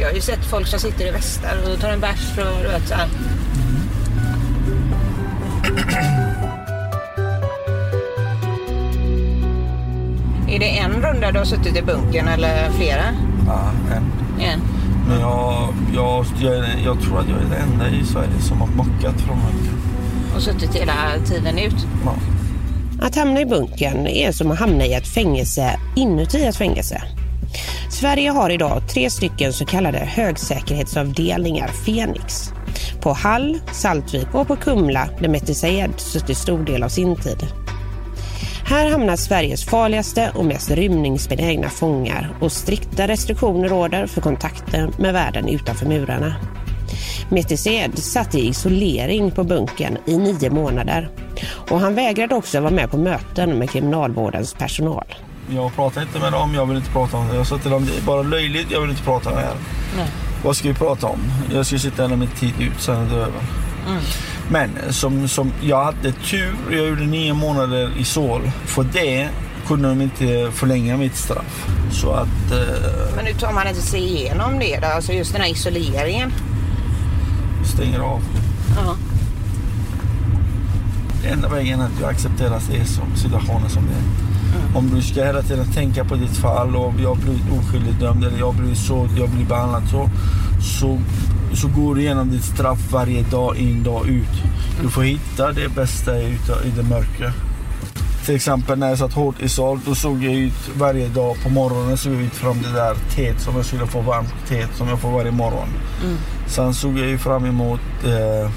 Jag 0.00 0.08
har 0.08 0.14
ju 0.14 0.20
sett 0.20 0.44
folk 0.44 0.66
som 0.66 0.78
sitter 0.78 1.06
i 1.06 1.10
västar 1.10 1.56
och 1.72 1.80
tar 1.80 1.90
en 1.90 2.00
bärs 2.00 2.38
och 2.38 2.62
du 2.62 2.68
vet 2.68 2.88
så 2.88 2.94
här. 2.94 3.08
Är 10.48 10.58
det 10.58 10.78
en 10.78 10.92
runda 10.92 11.32
du 11.32 11.38
har 11.38 11.44
suttit 11.44 11.76
i 11.76 11.82
bunkern 11.82 12.28
eller 12.28 12.70
flera? 12.70 13.04
Ja, 13.46 13.70
en. 13.96 14.12
En. 14.42 14.60
Men 15.08 15.20
jag, 15.20 15.74
jag, 15.94 16.26
jag, 16.40 16.64
jag 16.84 17.00
tror 17.02 17.18
att 17.20 17.28
jag 17.28 17.38
är 17.38 17.42
den 17.42 17.72
enda 17.72 17.88
i 17.88 18.04
Sverige 18.04 18.40
som 18.40 18.60
har 18.60 18.68
mockat 18.68 19.20
från 19.20 19.36
bunkern. 19.36 19.78
Och 20.36 20.42
suttit 20.42 20.74
hela 20.74 20.94
tiden 21.26 21.58
ut? 21.58 21.86
Ja. 22.04 22.14
Att 23.06 23.16
hamna 23.16 23.40
i 23.40 23.46
bunkern 23.46 24.06
är 24.06 24.32
som 24.32 24.50
att 24.50 24.58
hamna 24.58 24.84
i 24.84 24.94
ett 24.94 25.08
fängelse 25.08 25.80
inuti 25.96 26.44
ett 26.44 26.56
fängelse. 26.56 27.02
Sverige 27.90 28.30
har 28.30 28.50
idag 28.50 28.82
tre 28.88 29.10
stycken 29.10 29.52
så 29.52 29.64
kallade 29.64 29.98
högsäkerhetsavdelningar 29.98 31.68
Fenix. 31.68 32.50
På 33.00 33.12
Hall, 33.12 33.58
Saltvik 33.72 34.34
och 34.34 34.48
på 34.48 34.56
Kumla 34.56 35.08
där 35.20 35.28
Mehdi 35.28 35.54
Sayed 35.54 36.00
suttit 36.00 36.36
stor 36.36 36.58
del 36.58 36.82
av 36.82 36.88
sin 36.88 37.16
tid. 37.16 37.46
Här 38.66 38.90
hamnar 38.90 39.16
Sveriges 39.16 39.64
farligaste 39.64 40.32
och 40.34 40.44
mest 40.44 40.70
rymningsbenägna 40.70 41.68
fångar 41.68 42.36
och 42.40 42.52
strikta 42.52 43.08
restriktioner 43.08 43.68
råder 43.68 44.06
för 44.06 44.20
kontakter 44.20 44.90
med 44.98 45.12
världen 45.12 45.48
utanför 45.48 45.86
murarna. 45.86 46.34
Mette 47.28 47.56
satt 47.96 48.34
i 48.34 48.48
isolering 48.48 49.30
på 49.30 49.44
bunkern 49.44 49.98
i 50.06 50.16
nio 50.16 50.50
månader 50.50 51.08
och 51.70 51.80
han 51.80 51.94
vägrade 51.94 52.34
också 52.34 52.60
vara 52.60 52.70
med 52.70 52.90
på 52.90 52.96
möten 52.96 53.58
med 53.58 53.70
kriminalvårdens 53.70 54.54
personal. 54.54 55.14
Jag 55.48 55.74
pratar 55.74 56.02
inte 56.02 56.18
med 56.18 56.32
dem, 56.32 56.54
jag 56.54 56.66
vill 56.66 56.76
inte 56.76 56.90
prata 56.90 57.16
om 57.16 57.28
det. 57.28 57.36
Jag 57.36 57.46
sa 57.46 57.58
till 57.58 57.70
dem, 57.70 57.86
det 57.86 57.96
är 57.96 58.02
bara 58.02 58.22
löjligt, 58.22 58.70
jag 58.70 58.80
vill 58.80 58.90
inte 58.90 59.02
prata 59.02 59.30
med 59.30 59.44
er. 59.44 59.54
Nej. 59.96 60.06
Vad 60.44 60.56
ska 60.56 60.68
vi 60.68 60.74
prata 60.74 61.06
om? 61.06 61.20
Jag 61.54 61.66
ska 61.66 61.78
sitta 61.78 62.02
hela 62.02 62.16
min 62.16 62.28
tid 62.28 62.52
ut, 62.60 62.72
sen 62.80 62.96
är 62.96 63.10
det 63.10 63.16
över. 63.16 63.40
Mm. 63.88 64.02
Men 64.48 64.92
som, 64.92 65.28
som 65.28 65.52
jag 65.60 65.84
hade 65.84 66.12
tur, 66.12 66.54
jag 66.70 66.88
gjorde 66.88 67.06
nio 67.06 67.34
månader 67.34 67.92
i 67.98 68.04
Sol. 68.04 68.50
För 68.64 68.86
det 68.92 69.28
kunde 69.66 69.88
de 69.88 70.00
inte 70.00 70.50
förlänga 70.52 70.96
mitt 70.96 71.16
straff. 71.16 71.66
Så 71.92 72.10
att... 72.10 72.52
Eh, 72.52 73.14
Men 73.16 73.24
nu 73.24 73.32
tar 73.32 73.52
man 73.52 73.68
inte 73.68 73.80
sig 73.82 74.00
igenom 74.00 74.58
det 74.58 74.78
då? 74.80 74.86
Alltså 74.86 75.12
just 75.12 75.32
den 75.32 75.42
här 75.42 75.48
isoleringen? 75.50 76.32
stänger 77.64 77.98
av. 77.98 78.22
Ja. 78.76 78.96
Det 81.22 81.28
enda 81.28 81.48
vägen 81.48 81.80
att 81.80 82.00
jag 82.00 82.10
accepterar 82.10 82.60
det 82.70 82.84
som 82.84 83.16
situationen 83.16 83.70
som 83.70 83.82
det 83.86 83.92
är. 83.92 84.33
Om 84.74 84.90
du 84.94 85.02
ska 85.02 85.24
hela 85.24 85.42
tiden 85.42 85.72
tänka 85.72 86.04
på 86.04 86.14
ditt 86.14 86.36
fall 86.36 86.76
och 86.76 86.94
jag 87.02 87.16
blir 87.16 87.58
oskyldigt 87.58 88.00
dömd 88.00 88.24
eller 88.24 88.38
jag 88.38 88.54
blir 88.54 88.74
så, 88.74 89.08
jag 89.18 89.30
blir 89.30 89.46
behandlad 89.46 89.82
så, 89.90 90.10
så, 90.80 90.98
så 91.54 91.68
går 91.68 91.94
du 91.94 92.00
igenom 92.00 92.30
ditt 92.30 92.44
straff 92.44 92.92
varje 92.92 93.22
dag 93.22 93.56
in, 93.56 93.82
dag 93.82 94.06
ut. 94.08 94.42
Du 94.82 94.88
får 94.88 95.02
hitta 95.02 95.52
det 95.52 95.68
bästa 95.68 96.18
i, 96.18 96.26
i 96.64 96.70
det 96.76 96.82
mörka. 96.82 97.32
Till 98.24 98.34
exempel 98.34 98.78
när 98.78 98.88
jag 98.88 98.98
satt 98.98 99.12
hårt 99.12 99.42
i 99.42 99.48
sal, 99.48 99.80
då 99.86 99.94
såg 99.94 100.24
jag 100.24 100.34
ut 100.34 100.70
varje 100.76 101.08
dag 101.08 101.36
på 101.42 101.48
morgonen 101.48 101.96
såg 101.96 102.14
jag 102.14 102.22
ut 102.22 102.34
fram 102.34 102.62
det 102.62 102.72
där 102.72 102.94
teet 103.14 103.40
som 103.40 103.56
jag 103.56 103.64
skulle 103.64 103.86
få 103.86 104.00
varmt 104.00 104.34
teet 104.48 104.70
som 104.74 104.88
jag 104.88 105.00
får 105.00 105.10
varje 105.10 105.30
morgon. 105.30 105.68
Mm. 106.04 106.16
Sen 106.46 106.74
såg 106.74 106.98
jag 106.98 107.08
ju 107.08 107.18
fram 107.18 107.44
emot 107.44 107.80
eh, 108.04 108.50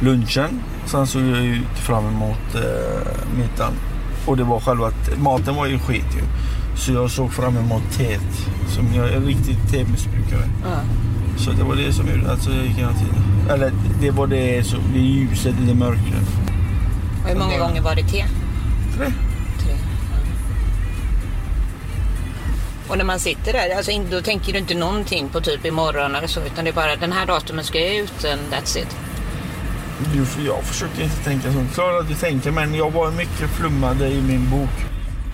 lunchen. 0.00 0.62
Sen 0.86 1.06
såg 1.06 1.22
jag 1.22 1.44
ut 1.44 1.78
fram 1.78 2.06
emot 2.06 2.54
eh, 2.54 3.36
middagen. 3.36 3.72
Och 4.26 4.36
det 4.36 4.44
var 4.44 4.60
själva, 4.60 4.92
maten 5.18 5.56
var 5.56 5.66
ju 5.66 5.78
skit 5.78 6.06
ju. 6.16 6.22
Så 6.76 6.92
jag 6.92 7.10
såg 7.10 7.32
fram 7.32 7.56
emot 7.56 7.82
teet. 7.96 8.46
Som 8.68 8.94
jag 8.94 9.08
är 9.08 9.20
riktigt 9.20 9.70
temissbrukare. 9.70 10.48
Ja. 10.64 10.80
Så 11.36 11.50
det 11.50 11.64
var 11.64 11.76
det 11.76 11.92
som 11.92 12.08
gjorde 12.08 12.32
att 12.32 12.46
jag 12.46 12.66
gick 12.66 12.76
hela 12.76 12.92
tiden. 12.92 13.22
Eller 13.50 13.72
det 14.00 14.10
var 14.10 14.26
det, 14.26 14.66
så, 14.66 14.76
det 14.94 14.98
ljuset 14.98 15.54
i 15.62 15.66
det 15.66 15.74
mörkret. 15.74 16.28
Och 17.22 17.28
hur 17.28 17.38
många 17.38 17.58
gånger 17.58 17.82
var 17.82 17.94
det 17.94 18.02
te? 18.02 18.24
Tre. 18.96 19.12
Tre. 19.58 19.74
Och 22.88 22.98
när 22.98 23.04
man 23.04 23.18
sitter 23.18 23.52
där, 23.52 23.76
alltså, 23.76 23.92
då 24.10 24.20
tänker 24.20 24.52
du 24.52 24.58
inte 24.58 24.74
någonting 24.74 25.28
på 25.28 25.40
typ 25.40 25.66
imorgon 25.66 26.14
eller 26.14 26.26
så, 26.26 26.40
utan 26.40 26.64
det 26.64 26.70
är 26.70 26.74
bara 26.74 26.96
den 26.96 27.12
här 27.12 27.26
datumen 27.26 27.64
ska 27.64 27.78
jag 27.78 27.96
ut 27.96 28.24
and 28.24 28.40
that's 28.52 28.78
it. 28.78 28.96
Jag 30.46 30.64
försökte 30.64 31.02
inte 31.02 31.24
tänka 31.24 31.52
så. 31.52 31.74
Klart 31.74 32.00
att 32.02 32.08
du 32.08 32.14
tänker, 32.14 32.50
men 32.50 32.74
jag 32.74 32.90
var 32.90 33.10
mycket 33.10 33.50
flummade 33.50 34.08
i 34.08 34.22
min 34.22 34.50
bok. 34.50 34.70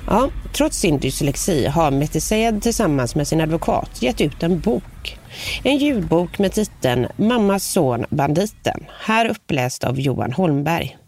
Ja, 0.07 0.31
trots 0.53 0.77
sin 0.79 0.99
dyslexi 0.99 1.67
har 1.67 1.91
Mette 1.91 2.21
Sayed 2.21 2.63
tillsammans 2.63 3.15
med 3.15 3.29
sin 3.29 3.41
advokat 3.41 4.03
gett 4.03 4.21
ut 4.21 4.43
en 4.43 4.61
bok. 4.61 5.19
En 5.63 5.77
ljudbok 5.77 6.39
med 6.39 6.53
titeln 6.53 7.07
Mammas 7.17 7.65
son 7.65 8.05
banditen. 8.11 8.85
Här 9.01 9.29
uppläst 9.31 9.85
av 9.85 10.01
Johan 10.01 10.33
Holmberg. 10.33 10.99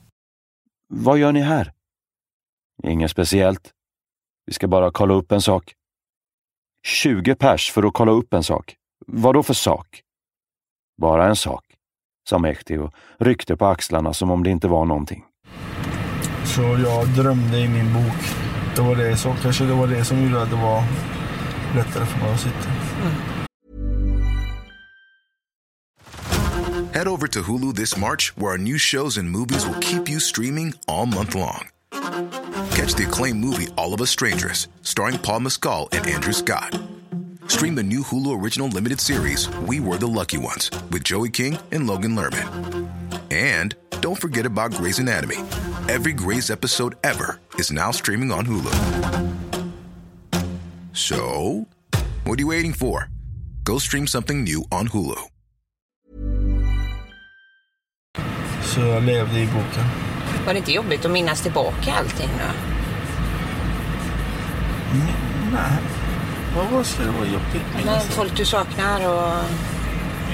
Vad 0.88 1.18
gör 1.18 1.32
ni 1.32 1.40
här? 1.40 1.72
Inget 2.82 3.10
speciellt. 3.10 3.70
Vi 4.46 4.52
ska 4.52 4.68
bara 4.68 4.90
kolla 4.90 5.14
upp 5.14 5.32
en 5.32 5.42
sak. 5.42 5.72
20 6.86 7.34
pers 7.34 7.70
för 7.70 7.82
att 7.82 7.94
kolla 7.94 8.12
upp 8.12 8.34
en 8.34 8.42
sak. 8.42 8.76
Vad 9.06 9.34
då 9.34 9.42
för 9.42 9.54
sak? 9.54 10.02
Bara 11.00 11.28
en 11.28 11.36
sak, 11.36 11.64
sa 12.30 12.38
Mehdi 12.38 12.78
och 12.78 12.94
ryckte 13.18 13.56
på 13.56 13.66
axlarna 13.66 14.14
som 14.14 14.30
om 14.30 14.42
det 14.42 14.50
inte 14.50 14.68
var 14.68 14.84
någonting. 14.84 15.24
Så 16.44 16.62
jag 16.62 17.08
drömde 17.08 17.58
i 17.58 17.68
min 17.68 17.94
bok. 17.94 18.20
Det 18.76 18.82
var 18.82 18.96
det, 18.96 19.16
så 19.16 19.34
kanske 19.42 19.64
det 19.64 19.74
var 19.74 19.86
det 19.86 20.04
som 20.04 20.22
gjorde 20.22 20.42
att 20.42 20.50
det 20.50 20.56
var 20.56 20.84
lättare 21.74 22.06
för 22.06 22.18
mig 22.20 22.34
att 22.34 22.40
sitta. 22.40 22.68
Head 26.92 27.08
over 27.08 27.28
to 27.28 27.40
Hulu 27.40 27.72
this 27.72 27.96
March, 27.96 28.32
where 28.36 28.52
our 28.52 28.58
new 28.58 28.78
shows 28.78 29.18
and 29.18 29.30
movies 29.30 29.66
will 29.66 29.80
keep 29.80 30.10
you 30.10 30.20
streaming 30.20 30.74
all 30.88 31.06
month 31.06 31.34
long. 31.34 31.68
Catch 32.74 32.94
the 32.94 33.04
acclaimed 33.08 33.40
movie 33.40 33.68
All 33.76 33.94
of 33.94 34.00
Us 34.00 34.10
Strangers, 34.10 34.68
starring 34.82 35.18
Paul 35.18 35.40
Mescal 35.40 35.88
and 35.92 36.06
Andrew 36.06 36.32
Scott. 36.32 36.89
Stream 37.50 37.74
the 37.74 37.82
new 37.82 38.04
Hulu 38.04 38.40
original 38.40 38.68
limited 38.68 39.00
series 39.00 39.48
We 39.66 39.80
Were 39.80 39.98
the 39.98 40.06
Lucky 40.06 40.38
Ones 40.38 40.70
with 40.92 41.02
Joey 41.02 41.30
King 41.30 41.58
and 41.72 41.84
Logan 41.84 42.14
Lerman. 42.14 42.46
And 43.32 43.74
don't 44.00 44.20
forget 44.20 44.46
about 44.46 44.72
Grey's 44.72 45.00
Anatomy. 45.00 45.38
Every 45.88 46.12
Grey's 46.12 46.48
episode 46.50 46.94
ever 47.02 47.40
is 47.58 47.72
now 47.72 47.90
streaming 47.90 48.30
on 48.30 48.46
Hulu. 48.46 48.70
So, 50.92 51.66
what 52.24 52.38
are 52.38 52.42
you 52.42 52.46
waiting 52.46 52.72
for? 52.72 53.08
Go 53.64 53.78
stream 53.78 54.06
something 54.06 54.44
new 54.44 54.62
on 54.70 54.86
Hulu. 54.86 55.18
Så 58.62 58.80
jag 58.80 59.02
levde 59.02 59.40
i 59.40 59.46
boken. 59.46 59.84
Var 60.46 60.52
det 60.52 60.58
inte 60.58 60.72
jobbigt 60.72 61.04
att 61.04 61.10
minnas 61.10 61.42
tillbaka 61.42 61.94
allting 61.94 62.30
då? 62.38 62.52
Mm, 64.94 65.06
nej. 65.52 65.99
Vad 66.72 66.86
ska 66.86 67.02
det 67.02 67.10
vara 67.10 67.26
jobbigt? 67.26 67.84
Men 67.84 68.00
folk 68.00 68.36
du 68.36 68.44
saknar 68.44 69.08
och... 69.08 69.32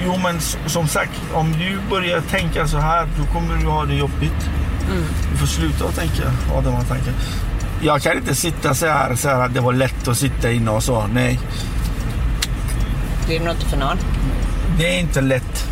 Jo, 0.05 0.17
men 0.23 0.39
som 0.69 0.87
sagt, 0.87 1.11
om 1.33 1.51
du 1.51 1.79
börjar 1.89 2.21
tänka 2.21 2.67
så 2.67 2.77
här, 2.77 3.07
då 3.17 3.33
kommer 3.33 3.57
du 3.57 3.65
ha 3.67 3.85
det 3.85 3.95
jobbigt. 3.95 4.49
Mm. 4.91 5.03
Du 5.31 5.37
får 5.37 5.47
sluta 5.47 5.85
att 5.85 5.95
tänka, 5.95 6.23
ha 6.53 6.61
de 6.61 6.73
här 6.73 6.83
tankarna. 6.83 7.17
Jag 7.81 8.01
kan 8.01 8.17
inte 8.17 8.35
sitta 8.35 8.73
så 8.73 8.85
här, 8.85 9.15
så 9.15 9.29
här 9.29 9.45
att 9.45 9.53
det 9.53 9.59
var 9.61 9.73
lätt 9.73 10.07
att 10.07 10.17
sitta 10.17 10.51
inne 10.51 10.71
och 10.71 10.83
så. 10.83 11.07
Nej, 11.13 11.39
Det 13.27 13.35
är 13.35 13.39
nog 13.39 13.53
inte 13.53 13.65
för 13.65 13.77
någon. 13.77 13.97
det 14.77 14.95
är 14.95 14.99
inte 14.99 15.21
lätt. 15.21 15.65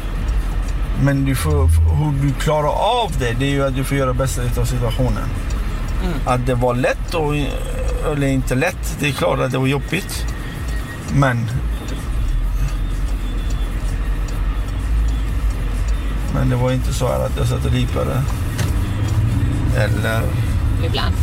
Men 1.03 1.25
du 1.25 1.35
får, 1.35 1.67
hur 1.95 2.27
du 2.27 2.33
klarar 2.33 3.01
av 3.03 3.11
det, 3.19 3.31
det 3.39 3.45
är 3.45 3.49
ju 3.49 3.65
att 3.67 3.75
du 3.75 3.83
får 3.83 3.97
göra 3.97 4.13
bästa 4.13 4.41
av 4.61 4.65
situationen. 4.65 5.23
Att 6.25 6.45
det 6.45 6.55
var 6.55 6.75
lätt 6.75 7.13
och, 7.13 7.35
eller 8.11 8.27
inte 8.27 8.55
lätt, 8.55 8.97
det 8.99 9.07
är 9.07 9.11
klart 9.11 9.39
att 9.39 9.51
det 9.51 9.57
var 9.57 9.67
jobbigt. 9.67 10.25
Men... 11.13 11.37
Men 16.33 16.49
det 16.49 16.55
var 16.55 16.71
inte 16.71 16.93
så 16.93 17.07
här 17.07 17.25
att 17.25 17.37
jag 17.37 17.47
satt 17.47 17.65
och 17.65 17.71
ripade. 17.71 18.23
Eller... 19.77 20.21
Ibland. 20.85 21.15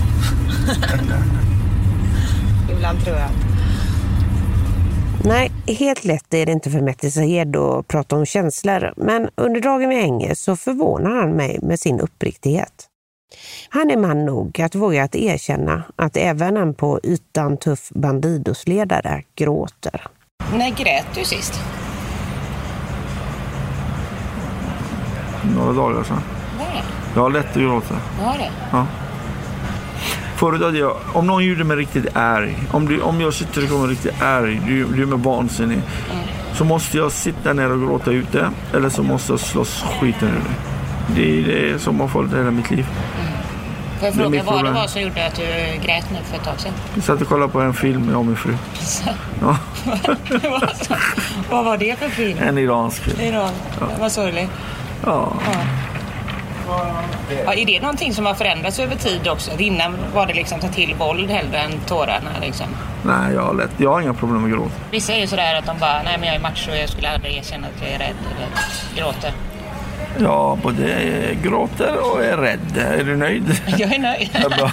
Ibland 2.73 3.05
tror 3.05 3.17
jag. 3.17 3.31
Nej, 5.25 5.53
helt 5.67 6.05
lätt 6.05 6.35
är 6.35 6.47
det 6.47 6.53
inte 6.53 6.71
för 6.71 6.81
Mette 6.81 7.11
Sayed 7.11 7.57
att 7.57 7.89
prata 7.89 8.17
om 8.17 8.27
känslor, 8.27 8.93
men 8.97 9.29
under 9.35 9.61
dagen 9.61 9.89
vi 9.89 10.01
hänger 10.01 10.35
så 10.35 10.57
förvånar 10.57 11.11
han 11.11 11.31
mig 11.31 11.59
med 11.63 11.81
sin 11.81 12.01
uppriktighet. 12.01 12.89
Han 13.69 13.91
är 13.91 13.97
man 13.97 14.25
nog 14.25 14.61
att 14.61 14.75
våga 14.75 15.05
att 15.05 15.15
erkänna 15.15 15.83
att 15.97 16.17
även 16.17 16.57
en 16.57 16.75
på 16.75 17.01
ytan 17.03 17.57
tuff 17.57 17.89
bandidosledare 17.91 19.23
gråter. 19.37 20.07
När 20.53 20.71
grät 20.71 21.07
du 21.15 21.25
sist? 21.25 21.61
Några 25.57 25.73
dagar 25.73 26.05
sedan. 26.05 26.23
Nej. 26.59 26.83
Jag 27.15 27.23
har 27.23 27.31
lätt 27.31 27.47
att 27.47 27.63
gråta. 27.63 27.95
Du 28.19 28.25
har 28.25 28.39
det? 28.39 28.51
Ja. 28.73 28.87
Förut 30.37 30.63
hade 30.63 30.79
jag, 30.79 30.97
om 31.13 31.27
någon 31.27 31.45
gjorde 31.45 31.65
mig 31.65 31.77
riktigt 31.77 32.17
arg, 32.17 32.57
om, 32.73 32.89
du, 32.89 33.01
om 33.01 33.21
jag 33.21 33.35
sitter 33.35 33.63
och 33.63 33.69
kommer 33.69 33.89
riktigt 33.89 34.23
arg, 34.23 34.61
du, 34.67 34.85
du 34.85 35.03
är 35.03 35.07
mig 35.07 35.19
vansinnig, 35.19 35.79
så 36.55 36.65
måste 36.65 36.97
jag 36.97 37.13
sitta 37.13 37.53
ner 37.53 37.73
och 37.73 37.81
gråta 37.81 38.11
ut 38.11 38.33
det, 38.33 38.51
eller 38.75 38.89
så 38.89 39.03
måste 39.03 39.33
jag 39.33 39.41
slåss 39.41 39.85
skiten 40.01 40.29
ur 40.29 40.33
det. 40.33 40.82
Det 41.07 41.39
är 41.39 41.43
det 41.73 41.79
som 41.79 42.01
har 42.01 42.09
följt 42.09 42.33
hela 42.33 42.51
mitt 42.51 42.71
liv. 42.71 42.87
Får 43.99 44.07
jag 44.07 44.15
fråga 44.15 44.43
vad 44.43 44.65
det 44.65 44.71
var 44.71 44.87
som 44.87 45.03
gjorde 45.03 45.27
att 45.27 45.35
du 45.35 45.43
grät 45.87 46.11
nu 46.11 46.19
för 46.25 46.37
ett 46.37 46.45
tag 46.45 46.61
sedan? 46.61 46.73
Jag 46.95 47.05
satt 47.05 47.21
och 47.21 47.29
kollade 47.29 47.53
på 47.53 47.61
en 47.61 47.75
film, 47.75 48.09
jag 48.11 48.19
och 48.19 48.27
min 48.27 48.37
fru. 48.37 48.55
Ja, 49.41 49.57
vad 51.51 51.65
var 51.65 51.77
det 51.77 51.99
för 51.99 52.09
film? 52.09 52.39
en 52.43 52.59
iransk 52.59 53.03
film. 53.03 53.21
Iran. 53.21 53.51
Ja. 53.81 53.87
Vad 54.01 54.13
sorgligt. 54.13 54.51
Ja. 55.05 55.33
Ja, 57.47 57.55
är 57.55 57.67
det 57.67 57.81
någonting 57.81 58.15
som 58.15 58.27
har 58.27 58.35
förändrats 58.35 58.79
över 58.79 58.97
tid 58.97 59.29
också? 59.29 59.51
Innan 59.59 59.97
var 60.15 60.27
det 60.27 60.35
liksom 60.35 60.61
ta 60.61 60.69
till 60.69 60.95
våld 60.95 61.31
hellre 61.31 61.59
än 61.59 61.73
tårarna 61.87 62.31
liksom. 62.41 62.67
Nej, 63.03 63.35
jag 63.35 63.43
har, 63.43 63.55
lätt, 63.55 63.71
jag 63.77 63.93
har 63.93 64.01
inga 64.01 64.15
problem 64.15 64.43
med 64.43 64.51
gråt. 64.51 64.73
Vissa 64.91 65.13
är 65.13 65.21
ju 65.21 65.27
sådär 65.27 65.55
att 65.59 65.67
de 65.67 65.79
bara, 65.79 66.03
nej 66.03 66.17
men 66.19 66.27
jag 66.29 66.37
är 66.37 66.41
macho 66.41 66.71
och 66.71 66.77
jag 66.77 66.89
skulle 66.89 67.09
aldrig 67.11 67.37
erkänna 67.37 67.67
att 67.67 67.83
jag 67.83 67.91
är 67.91 67.99
rädd 67.99 68.17
eller 68.37 68.49
gråter. 68.97 69.33
Jag 70.19 70.59
både 70.59 71.37
gråter 71.43 71.97
och 72.13 72.25
är 72.25 72.37
rädd. 72.37 72.77
Är 72.77 73.05
du 73.05 73.17
nöjd? 73.17 73.45
Jag 73.79 73.95
är 73.95 73.99
nöjd. 73.99 74.31
Ja, 74.43 74.49
bra. 74.49 74.73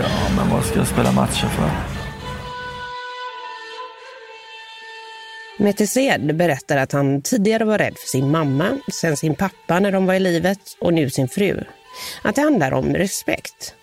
Ja, 0.00 0.08
men 0.36 0.50
vad 0.50 0.64
ska 0.64 0.78
jag 0.78 0.86
spela 0.86 1.12
matcher 1.12 1.46
för? 1.46 1.70
Sayed 5.86 6.36
berättar 6.36 6.76
att 6.76 6.92
han 6.92 7.22
tidigare 7.22 7.64
var 7.64 7.78
rädd 7.78 7.94
för 7.98 8.08
sin 8.08 8.30
mamma, 8.30 8.78
sen 8.92 9.16
sin 9.16 9.34
pappa 9.34 9.80
när 9.80 9.92
de 9.92 10.06
var 10.06 10.14
i 10.14 10.20
livet 10.20 10.58
och 10.80 10.94
nu 10.94 11.10
sin 11.10 11.28
fru. 11.28 11.64
Att 12.22 12.34
det 12.34 12.42
handlar 12.42 12.72
om 12.72 12.94
respekt. 12.94 13.74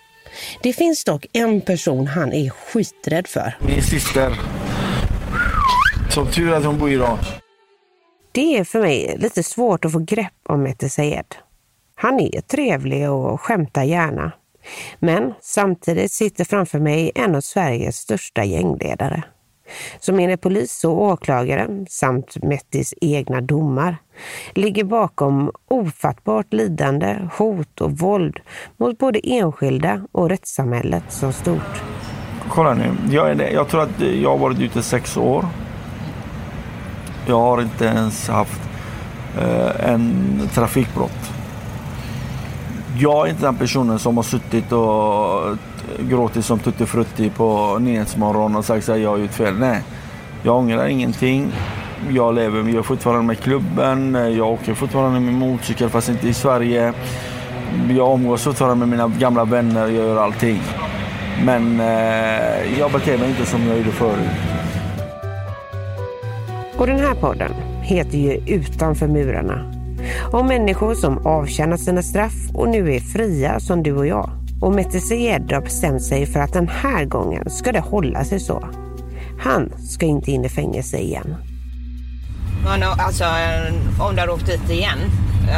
Det 0.62 0.72
finns 0.72 1.04
dock 1.04 1.26
en 1.32 1.60
person 1.60 2.06
han 2.06 2.32
är 2.32 2.50
skiträdd 2.50 3.26
för. 3.26 3.56
Min 3.60 3.82
syster. 3.82 4.32
Som 6.10 6.30
tur 6.30 6.52
att 6.52 6.64
hon 6.64 6.78
bor 6.78 6.90
i 6.90 6.92
Iran. 6.92 7.18
Det 8.34 8.58
är 8.58 8.64
för 8.64 8.80
mig 8.80 9.16
lite 9.18 9.42
svårt 9.42 9.84
att 9.84 9.92
få 9.92 9.98
grepp 9.98 10.32
om 10.48 10.62
Mette 10.62 10.88
Sayed. 10.88 11.34
Han 11.94 12.20
är 12.20 12.40
trevlig 12.40 13.10
och 13.10 13.40
skämtar 13.40 13.82
gärna. 13.82 14.32
Men 14.98 15.34
samtidigt 15.40 16.12
sitter 16.12 16.44
framför 16.44 16.78
mig 16.78 17.12
en 17.14 17.34
av 17.34 17.40
Sveriges 17.40 17.96
största 17.96 18.44
gängledare. 18.44 19.22
som 19.98 20.18
enligt 20.18 20.40
polis 20.40 20.84
och 20.84 21.02
åklagare 21.02 21.68
samt 21.88 22.42
Mettis 22.42 22.94
egna 23.00 23.40
domar 23.40 23.96
ligger 24.54 24.84
bakom 24.84 25.50
ofattbart 25.68 26.52
lidande, 26.52 27.28
hot 27.38 27.80
och 27.80 27.98
våld 27.98 28.40
mot 28.76 28.98
både 28.98 29.20
enskilda 29.24 30.06
och 30.12 30.28
rättssamhället 30.28 31.04
som 31.08 31.32
stort. 31.32 31.82
Kolla 32.48 32.74
nu, 32.74 32.96
jag, 33.10 33.30
är, 33.30 33.50
jag 33.50 33.68
tror 33.68 33.82
att 33.82 34.00
jag 34.00 34.30
har 34.30 34.38
varit 34.38 34.60
ute 34.60 34.82
sex 34.82 35.16
år. 35.16 35.44
Jag 37.26 37.40
har 37.40 37.62
inte 37.62 37.84
ens 37.84 38.28
haft 38.28 38.60
eh, 39.38 39.90
en 39.90 40.40
trafikbrott. 40.54 41.32
Jag 42.98 43.26
är 43.26 43.30
inte 43.30 43.42
den 43.42 43.56
personen 43.56 43.98
som 43.98 44.16
har 44.16 44.24
suttit 44.24 44.72
och 44.72 45.56
gråtit 45.98 46.44
som 46.44 46.58
tuttifrutti 46.58 47.30
på 47.30 47.78
Nyhetsmorgon 47.78 48.56
och 48.56 48.64
sagt 48.64 48.88
att 48.88 49.00
jag 49.00 49.10
har 49.10 49.18
gjort 49.18 49.30
fel. 49.30 49.54
Nej, 49.58 49.82
jag 50.42 50.56
ångrar 50.56 50.86
ingenting. 50.86 51.52
Jag 52.10 52.34
lever 52.34 52.58
jag 52.58 52.74
är 52.74 52.82
fortfarande 52.82 53.22
med 53.22 53.40
klubben. 53.40 54.14
Jag 54.36 54.52
åker 54.52 54.74
fortfarande 54.74 55.20
med 55.20 55.34
motorcykel 55.34 55.90
fast 55.90 56.08
inte 56.08 56.28
i 56.28 56.34
Sverige. 56.34 56.92
Jag 57.88 58.08
omgås 58.08 58.42
fortfarande 58.42 58.86
med 58.86 58.88
mina 58.88 59.08
gamla 59.18 59.44
vänner. 59.44 59.80
Jag 59.80 59.92
gör 59.92 60.16
allting. 60.16 60.60
Men 61.44 61.80
eh, 61.80 62.78
jag 62.78 62.92
beter 62.92 63.18
mig 63.18 63.28
inte 63.28 63.46
som 63.46 63.66
jag 63.66 63.76
gjorde 63.78 63.90
förut. 63.90 64.63
Och 66.78 66.86
den 66.86 67.00
här 67.00 67.14
podden 67.14 67.52
heter 67.82 68.18
ju 68.18 68.32
Utanför 68.46 69.08
murarna. 69.08 69.72
Om 70.32 70.46
människor 70.46 70.94
som 70.94 71.26
avtjänat 71.26 71.80
sina 71.80 72.02
straff 72.02 72.34
och 72.54 72.68
nu 72.68 72.94
är 72.94 73.00
fria 73.00 73.60
som 73.60 73.82
du 73.82 73.92
och 73.92 74.06
jag. 74.06 74.30
Och 74.60 74.74
Mette 74.74 75.00
Sayed 75.00 75.52
har 75.52 75.60
bestämt 75.60 76.02
sig 76.02 76.26
för 76.26 76.40
att 76.40 76.52
den 76.52 76.68
här 76.68 77.04
gången 77.04 77.50
ska 77.50 77.72
det 77.72 77.80
hålla 77.80 78.24
sig 78.24 78.40
så. 78.40 78.68
Han 79.40 79.72
ska 79.78 80.06
inte 80.06 80.30
in 80.30 80.44
i 80.44 80.48
fängelse 80.48 80.96
igen. 80.98 81.36
Men, 82.64 82.82
alltså, 82.82 83.24
om 84.00 84.14
du 84.14 84.20
hade 84.20 84.32
åkt 84.32 84.46
dit 84.46 84.70
igen, 84.70 84.98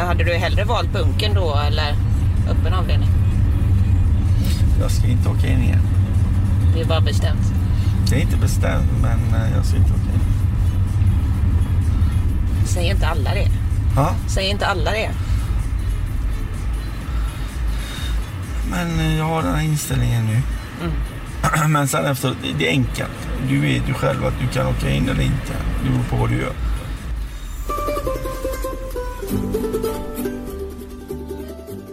hade 0.07 0.23
du 0.23 0.33
hellre 0.33 0.63
valt 0.63 0.93
bunken 0.93 1.33
då 1.35 1.55
eller 1.67 1.95
öppen 2.51 2.73
avdelning? 2.73 3.09
Jag 4.81 4.91
ska 4.91 5.07
inte 5.07 5.29
åka 5.29 5.47
in 5.47 5.63
igen. 5.63 5.81
Det 6.75 6.81
är 6.81 6.85
bara 6.85 7.01
bestämt. 7.01 7.53
Det 8.09 8.15
är 8.15 8.21
inte 8.21 8.37
bestämt, 8.37 8.91
men 9.01 9.41
eh, 9.41 9.55
jag 9.55 9.65
ska 9.65 9.77
inte 9.77 9.91
åka 9.91 10.13
in. 10.13 10.26
Säger 12.67 12.93
inte 12.93 13.07
alla 13.07 13.33
det? 13.33 13.47
Ja. 13.95 14.15
Säger 14.27 14.51
inte 14.51 14.67
alla 14.67 14.91
det? 14.91 15.09
Men 18.69 18.99
eh, 18.99 19.17
jag 19.17 19.25
har 19.25 19.43
den 19.43 19.55
här 19.55 19.63
inställningen 19.63 20.25
nu. 20.25 20.41
Mm. 20.81 21.71
Men 21.73 21.87
sen 21.87 22.05
efter, 22.05 22.35
det 22.59 22.67
är 22.67 22.71
enkelt. 22.71 23.29
Du 23.49 23.59
vet 23.59 23.89
ju 23.89 23.93
själv 23.93 24.25
att 24.25 24.33
du 24.39 24.47
kan 24.47 24.67
åka 24.67 24.89
in 24.89 25.09
eller 25.09 25.21
inte. 25.21 25.53
Det 25.83 25.89
beror 25.89 26.03
på 26.03 26.15
vad 26.15 26.29
du 26.29 26.37
gör. 26.37 26.53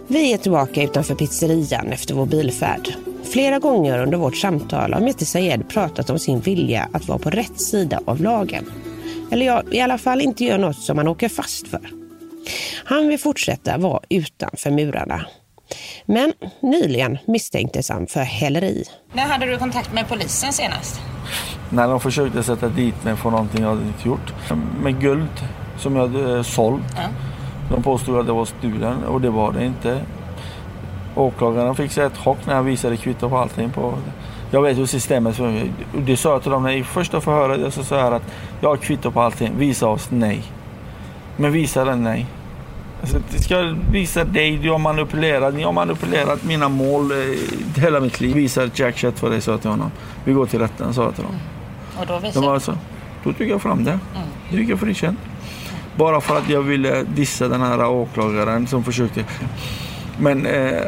Vi 0.07 0.33
är 0.33 0.37
tillbaka 0.37 0.83
utanför 0.83 1.15
pizzerian 1.15 1.91
efter 1.91 2.13
vår 2.13 2.25
bilfärd. 2.25 2.89
Flera 3.23 3.59
gånger 3.59 3.99
under 3.99 4.17
vårt 4.17 4.35
samtal 4.35 4.93
har 4.93 5.01
Mehdi 5.01 5.25
Sayed 5.25 5.69
pratat 5.69 6.09
om 6.09 6.19
sin 6.19 6.39
vilja 6.39 6.89
att 6.91 7.07
vara 7.07 7.19
på 7.19 7.29
rätt 7.29 7.61
sida 7.61 7.99
av 8.05 8.21
lagen. 8.21 8.65
Eller 9.31 9.45
ja, 9.45 9.63
i 9.71 9.81
alla 9.81 9.97
fall 9.97 10.21
inte 10.21 10.43
göra 10.43 10.57
något 10.57 10.77
som 10.77 10.95
man 10.95 11.07
åker 11.07 11.29
fast 11.29 11.67
för. 11.67 11.89
Han 12.85 13.07
vill 13.07 13.19
fortsätta 13.19 13.77
vara 13.77 13.99
utanför 14.09 14.71
murarna. 14.71 15.25
Men 16.05 16.33
nyligen 16.59 17.17
misstänktes 17.27 17.89
han 17.89 18.07
för 18.07 18.19
häleri. 18.19 18.83
När 19.13 19.23
hade 19.23 19.45
du 19.45 19.57
kontakt 19.57 19.93
med 19.93 20.07
polisen 20.07 20.53
senast? 20.53 21.01
När 21.69 21.87
de 21.87 21.99
försökte 21.99 22.43
sätta 22.43 22.67
dit 22.67 23.03
mig 23.03 23.15
för 23.15 23.29
någonting 23.29 23.61
jag 23.61 23.69
hade 23.69 23.87
inte 23.87 24.07
gjort. 24.07 24.33
Med 24.83 25.01
guld 25.01 25.47
som 25.79 25.95
jag 25.95 26.07
hade 26.07 26.37
eh, 26.37 26.43
sålt. 26.43 26.83
Ja. 26.95 27.07
De 27.69 27.83
påstod 27.83 28.19
att 28.19 28.25
det 28.25 28.33
var 28.33 28.45
stulen 28.45 29.03
och 29.03 29.21
det 29.21 29.29
var 29.29 29.51
det 29.51 29.65
inte. 29.65 30.01
Åklagaren 31.15 31.75
fick 31.75 31.91
sig 31.91 32.05
ett 32.05 32.17
chock 32.17 32.37
när 32.45 32.55
han 32.55 32.65
visade 32.65 32.97
kvitto 32.97 33.29
på 33.29 33.37
allting. 33.37 33.69
På, 33.69 33.93
jag 34.51 34.61
vet 34.61 34.77
hur 34.77 34.85
systemet 34.85 35.35
fungerar. 35.35 35.69
Det 35.97 36.17
sa 36.17 36.31
jag 36.31 36.41
till 36.41 36.51
dem 36.51 36.63
när 36.63 36.71
i 36.71 36.83
första 36.83 37.21
förhöret. 37.21 37.61
Jag 37.61 37.73
sa 37.73 37.83
så 37.83 37.95
här 37.95 38.11
att 38.11 38.23
jag 38.65 38.69
har 38.71 38.77
kvitto 38.77 39.11
på 39.11 39.21
allting. 39.21 39.51
Visa 39.57 39.87
oss 39.87 40.07
nej. 40.11 40.43
Men 41.37 41.51
visa 41.51 41.85
den 41.85 42.03
nej. 42.03 42.25
Alltså, 43.01 43.17
det 43.31 43.39
ska 43.39 43.75
visa 43.91 44.23
dig, 44.23 44.57
du 44.57 44.71
har 44.71 44.77
manipulerat, 44.77 45.53
ni 45.53 45.63
har 45.63 45.71
manipulerat 45.71 46.43
mina 46.43 46.69
mål 46.69 47.11
eh, 47.11 47.17
hela 47.81 47.99
mitt 47.99 48.21
liv. 48.21 48.35
Visa 48.35 48.69
Jack 48.75 48.97
Chet 48.97 49.19
för 49.19 49.29
dig, 49.29 49.41
sa 49.41 49.51
jag 49.51 49.61
till 49.61 49.69
honom. 49.69 49.91
Vi 50.23 50.33
går 50.33 50.45
till 50.45 50.59
rätten, 50.59 50.93
sa 50.93 51.03
jag 51.03 51.15
till 51.15 51.23
dem. 51.23 51.35
Och 51.99 52.05
då 52.07 52.13
De 52.13 52.21
visade 52.23 52.53
du? 52.53 52.59
så. 52.59 52.73
Då 53.23 53.33
tog 53.33 53.47
jag 53.47 53.61
fram 53.61 53.83
det. 53.83 53.99
Det 54.51 54.57
fick 54.57 54.69
jag 54.69 54.79
frikänt. 54.79 55.19
Bara 55.95 56.21
för 56.21 56.37
att 56.37 56.49
jag 56.49 56.61
ville 56.61 57.03
dissa 57.03 57.47
den 57.47 57.61
här 57.61 57.85
åklagaren 57.87 58.67
som 58.67 58.83
försökte. 58.83 59.25
Men 60.19 60.45
eh, 60.45 60.81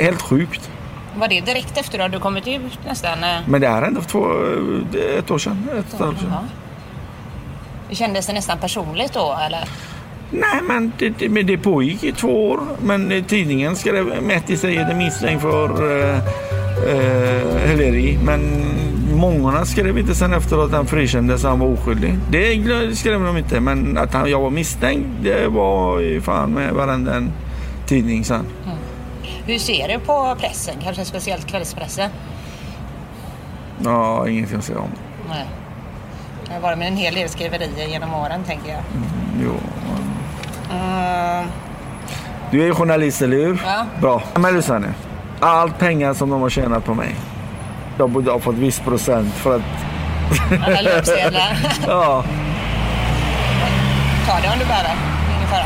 helt 0.00 0.22
sjukt. 0.22 0.70
Var 1.18 1.28
det 1.28 1.40
direkt 1.40 1.76
efter 1.78 1.98
att 1.98 2.12
du 2.12 2.18
kommit 2.20 2.46
ut 2.46 2.78
nästan? 2.86 3.24
eh? 3.24 3.36
Men 3.46 3.60
det 3.60 3.66
är 3.66 3.82
ändå 3.82 4.00
två, 4.00 4.26
eh, 4.94 5.18
ett 5.18 5.30
år 5.30 5.38
sedan. 5.38 5.68
Ett 5.72 5.84
och 5.88 5.94
ett 5.94 6.00
halvt 6.00 6.16
år 6.16 6.20
sedan. 6.20 6.32
Kändes 7.90 8.26
det 8.26 8.32
nästan 8.32 8.58
personligt 8.58 9.12
då 9.12 9.38
eller? 9.46 9.68
Nej, 10.30 10.62
men 10.68 10.92
det, 10.98 11.28
men 11.28 11.46
det 11.46 11.58
pågick 11.58 12.04
i 12.04 12.12
två 12.12 12.50
år. 12.50 12.60
Men 12.82 13.12
eh, 13.12 13.24
tidningen 13.24 13.76
skrev 13.76 14.22
Metti 14.22 14.56
säger 14.56 14.88
det 14.88 14.94
misstänkt 14.94 15.42
för 15.42 16.00
eh, 16.00 16.16
eh, 16.88 17.66
häleri. 17.66 18.18
Men 18.22 18.64
många 19.14 19.64
skrev 19.64 19.98
inte 19.98 20.14
sen 20.14 20.32
efteråt 20.32 20.66
att 20.66 20.76
han 20.76 20.86
frikändes 20.86 21.44
han 21.44 21.58
var 21.58 21.66
oskyldig. 21.66 22.14
Det 22.30 22.96
skrev 22.96 23.20
de 23.20 23.36
inte. 23.36 23.60
Men 23.60 23.98
att 23.98 24.14
han, 24.14 24.30
jag 24.30 24.40
var 24.40 24.50
misstänkt, 24.50 25.06
det 25.22 25.48
var 25.48 26.20
fan 26.20 26.50
med 26.50 26.72
varenda 26.72 27.14
en 27.14 27.32
tidning 27.86 28.24
sen. 28.24 28.46
Hur 29.46 29.58
ser 29.58 29.88
du 29.88 29.98
på 29.98 30.36
pressen? 30.40 30.74
Kanske 30.82 31.04
speciellt 31.04 31.46
kvällspressen? 31.46 32.10
Ja, 33.84 34.28
ingenting 34.28 34.58
att 34.58 34.64
säga 34.64 34.78
om. 34.78 34.90
Nej. 35.28 35.46
Det 36.54 36.60
har 36.60 36.68
varit 36.68 36.78
med 36.78 36.88
en 36.88 36.96
hel 36.96 37.14
del 37.14 37.28
skriverier 37.28 37.88
genom 37.88 38.14
åren 38.14 38.44
tänker 38.44 38.70
jag. 38.70 38.82
Jo. 39.42 39.54
Mm. 40.70 41.46
Du 42.50 42.62
är 42.62 42.66
ju 42.66 42.74
journalist, 42.74 43.22
eller 43.22 43.36
hur? 43.36 43.62
Ja. 43.66 43.86
Bra. 44.00 44.22
Men 44.34 44.54
lyssna 44.56 44.78
nu. 44.78 44.94
Allt 45.40 45.78
pengar 45.78 46.14
som 46.14 46.30
de 46.30 46.42
har 46.42 46.50
tjänat 46.50 46.84
på 46.84 46.94
mig. 46.94 47.14
Jag 47.98 48.10
borde 48.10 48.30
ha 48.30 48.38
fått 48.38 48.54
viss 48.54 48.80
procent 48.80 49.34
för 49.34 49.56
att... 49.56 49.62
Alla 50.66 50.80
löpsedlar. 50.80 51.56
ja. 51.86 52.24
Ta 54.26 54.40
det 54.40 54.48
om 54.52 54.58
du 54.58 54.64
behöver. 54.64 54.94
Ingen 55.36 55.48
fara. 55.48 55.64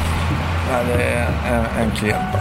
ja, 0.72 0.97
det 0.97 1.05
är 1.05 1.28
en, 1.49 1.84
en 1.84 1.91
klient. 1.97 2.36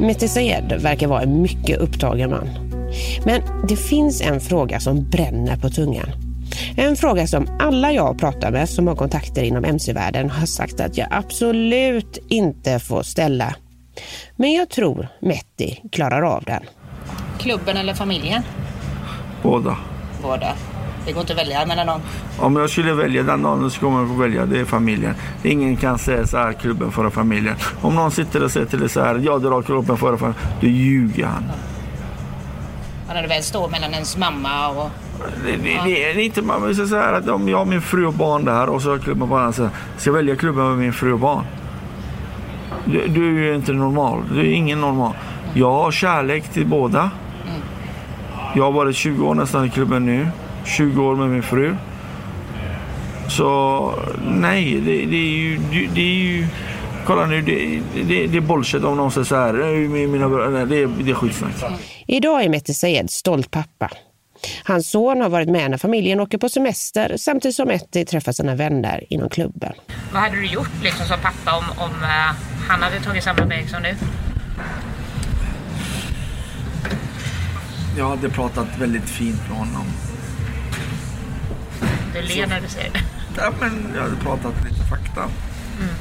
Mehdi 0.00 0.28
Sayed 0.28 0.82
verkar 0.82 1.06
vara 1.06 1.22
en 1.22 1.42
mycket 1.42 1.78
upptagen 1.78 2.30
man. 2.30 2.71
Men 3.24 3.42
det 3.68 3.76
finns 3.76 4.20
en 4.20 4.40
fråga 4.40 4.80
som 4.80 5.10
bränner 5.10 5.56
på 5.56 5.70
tungan. 5.70 6.08
En 6.76 6.96
fråga 6.96 7.26
som 7.26 7.46
alla 7.60 7.92
jag 7.92 8.18
pratar 8.18 8.50
med 8.50 8.68
som 8.68 8.86
har 8.86 8.96
kontakter 8.96 9.42
inom 9.42 9.64
mc-världen 9.64 10.30
har 10.30 10.46
sagt 10.46 10.80
att 10.80 10.96
jag 10.96 11.08
absolut 11.10 12.18
inte 12.28 12.78
får 12.78 13.02
ställa. 13.02 13.54
Men 14.36 14.52
jag 14.52 14.68
tror 14.68 15.08
Metti 15.20 15.80
klarar 15.92 16.22
av 16.22 16.44
den. 16.44 16.62
Klubben 17.38 17.76
eller 17.76 17.94
familjen? 17.94 18.42
Båda. 19.42 19.76
Båda. 20.22 20.54
Det 21.06 21.12
går 21.12 21.20
inte 21.20 21.32
att 21.32 21.38
välja 21.38 21.66
mellan 21.66 21.86
dem. 21.86 22.00
Om 22.38 22.56
jag 22.56 22.70
skulle 22.70 22.94
välja 22.94 23.22
den 23.22 23.42
dagen 23.42 23.70
så 23.70 23.80
kommer 23.80 23.98
jag 23.98 24.08
få 24.08 24.14
välja. 24.14 24.46
Det 24.46 24.60
är 24.60 24.64
familjen. 24.64 25.14
Ingen 25.44 25.76
kan 25.76 25.98
säga 25.98 26.26
så 26.26 26.36
här, 26.36 26.52
klubben 26.52 26.92
före 26.92 27.10
familjen. 27.10 27.56
Om 27.80 27.94
någon 27.94 28.10
sitter 28.10 28.42
och 28.44 28.50
säger 28.50 28.66
till 28.66 28.80
dig 28.80 28.88
så 28.88 29.00
här, 29.00 29.18
jag 29.18 29.42
drar 29.42 29.62
klubben 29.62 29.96
före 29.96 30.18
familjen. 30.18 30.46
Då 30.60 30.66
ljuger 30.66 31.26
han. 31.26 31.44
Men 33.12 33.22
när 33.22 33.28
det 33.28 33.34
väl 33.34 33.42
står 33.42 33.68
mellan 33.68 33.92
ens 33.92 34.16
mamma 34.16 34.68
och... 34.68 34.90
Det, 35.44 35.52
det, 35.52 35.80
det 35.84 36.04
är 36.10 36.18
inte, 36.18 36.42
man 36.42 36.74
så 36.74 36.96
här 36.96 37.12
att 37.12 37.28
om 37.28 37.48
jag 37.48 37.58
har 37.58 37.64
min 37.64 37.82
fru 37.82 38.06
och 38.06 38.12
barn 38.12 38.44
där 38.44 38.68
och 38.68 38.82
så 38.82 38.90
har 38.90 38.98
klubben 38.98 39.28
på 39.28 39.36
andra 39.36 39.52
sidan. 39.52 39.70
Ska 39.96 40.10
jag 40.10 40.14
välja 40.14 40.36
klubben 40.36 40.68
med 40.68 40.78
min 40.78 40.92
fru 40.92 41.12
och 41.12 41.18
barn? 41.18 41.44
Du, 42.84 43.06
du 43.08 43.38
är 43.38 43.42
ju 43.50 43.54
inte 43.54 43.72
normal. 43.72 44.22
Du 44.34 44.40
är 44.40 44.44
ingen 44.44 44.80
normal. 44.80 45.12
Jag 45.54 45.72
har 45.72 45.90
kärlek 45.90 46.48
till 46.48 46.66
båda. 46.66 47.10
Jag 48.54 48.64
har 48.64 48.72
varit 48.72 48.96
20 48.96 49.26
år 49.26 49.34
nästan 49.34 49.64
i 49.64 49.70
klubben 49.70 50.06
nu. 50.06 50.26
20 50.64 51.04
år 51.04 51.16
med 51.16 51.28
min 51.28 51.42
fru. 51.42 51.76
Så 53.28 53.92
nej, 54.28 54.80
det, 54.80 55.06
det 55.06 55.16
är 55.16 55.30
ju... 55.30 55.58
Det, 55.94 56.00
är 56.00 56.14
ju 56.14 56.46
kolla 57.06 57.26
nu, 57.26 57.42
det, 57.42 57.80
det, 58.08 58.26
det 58.26 58.36
är 58.36 58.40
bullshit 58.40 58.84
om 58.84 58.96
någon 58.96 59.10
säger 59.10 59.24
så 59.24 59.36
här. 59.36 59.52
"Nej, 59.52 59.88
Mina, 60.08 60.28
bröder", 60.28 60.50
nej, 60.50 60.66
det, 60.66 61.02
det 61.04 61.10
är 61.10 61.14
skitsnack. 61.14 61.52
Idag 62.06 62.44
är 62.44 62.48
Mehdi 62.48 62.74
Sayed 62.74 63.10
stolt 63.10 63.50
pappa. 63.50 63.90
Hans 64.64 64.90
son 64.90 65.20
har 65.20 65.28
varit 65.28 65.48
med 65.48 65.70
när 65.70 65.78
familjen 65.78 66.20
åker 66.20 66.38
på 66.38 66.48
semester 66.48 67.16
samtidigt 67.16 67.56
som 67.56 67.68
Mehdi 67.68 68.04
träffar 68.04 68.32
sina 68.32 68.54
vänner 68.54 69.04
inom 69.08 69.28
klubben. 69.28 69.72
Vad 70.12 70.22
hade 70.22 70.36
du 70.36 70.46
gjort 70.46 70.82
liksom 70.82 71.06
som 71.06 71.16
pappa 71.20 71.58
om, 71.58 71.64
om 71.84 72.02
eh, 72.02 72.34
han 72.68 72.82
hade 72.82 73.00
tagit 73.00 73.24
samma 73.24 73.44
väg 73.44 73.70
som 73.70 73.82
du? 73.82 73.94
Jag 77.98 78.08
hade 78.08 78.28
pratat 78.28 78.68
väldigt 78.78 79.08
fint 79.08 79.48
med 79.48 79.58
honom. 79.58 79.86
Du 82.14 82.22
ler 82.22 82.46
när 82.46 82.60
du 82.60 82.68
säger 82.68 82.90
det. 82.92 83.00
Ja, 83.36 83.52
men 83.60 83.92
jag 83.94 84.02
hade 84.02 84.16
pratat 84.16 84.54
lite 84.64 84.84
fakta. 84.84 85.20
Mm. 85.20 85.94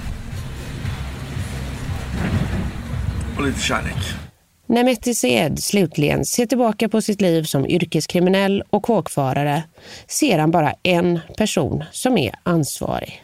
Och 3.37 3.43
lite 3.43 3.59
kärlek. 3.59 4.30
När 4.71 4.83
Metti 4.83 5.15
Seed 5.15 5.63
slutligen 5.63 6.25
ser 6.25 6.45
tillbaka 6.45 6.89
på 6.89 7.01
sitt 7.01 7.21
liv 7.21 7.43
som 7.43 7.65
yrkeskriminell 7.65 8.63
och 8.69 8.83
kåkfarare 8.83 9.63
ser 10.07 10.39
han 10.39 10.51
bara 10.51 10.73
en 10.83 11.19
person 11.37 11.83
som 11.91 12.17
är 12.17 12.35
ansvarig. 12.43 13.23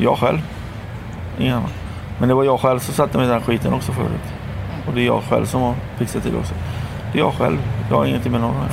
Jag 0.00 0.18
själv. 0.18 0.38
Ingen 1.40 1.54
annan. 1.54 1.70
Men 2.18 2.28
det 2.28 2.34
var 2.34 2.44
jag 2.44 2.60
själv 2.60 2.78
som 2.78 2.94
satte 2.94 3.18
mig 3.18 3.26
i 3.26 3.30
den 3.30 3.40
skiten 3.40 3.74
också 3.74 3.92
förut. 3.92 4.20
Och 4.88 4.94
det 4.94 5.00
är 5.00 5.06
jag 5.06 5.22
själv 5.22 5.46
som 5.46 5.62
har 5.62 5.74
fixat 5.98 6.22
till 6.22 6.32
det 6.32 6.38
också. 6.38 6.54
Det 7.12 7.18
är 7.18 7.22
jag 7.22 7.34
själv. 7.34 7.58
Jag 7.90 7.96
har 7.96 8.06
ingenting 8.06 8.32
med 8.32 8.40
någon 8.40 8.54
göra. 8.54 8.70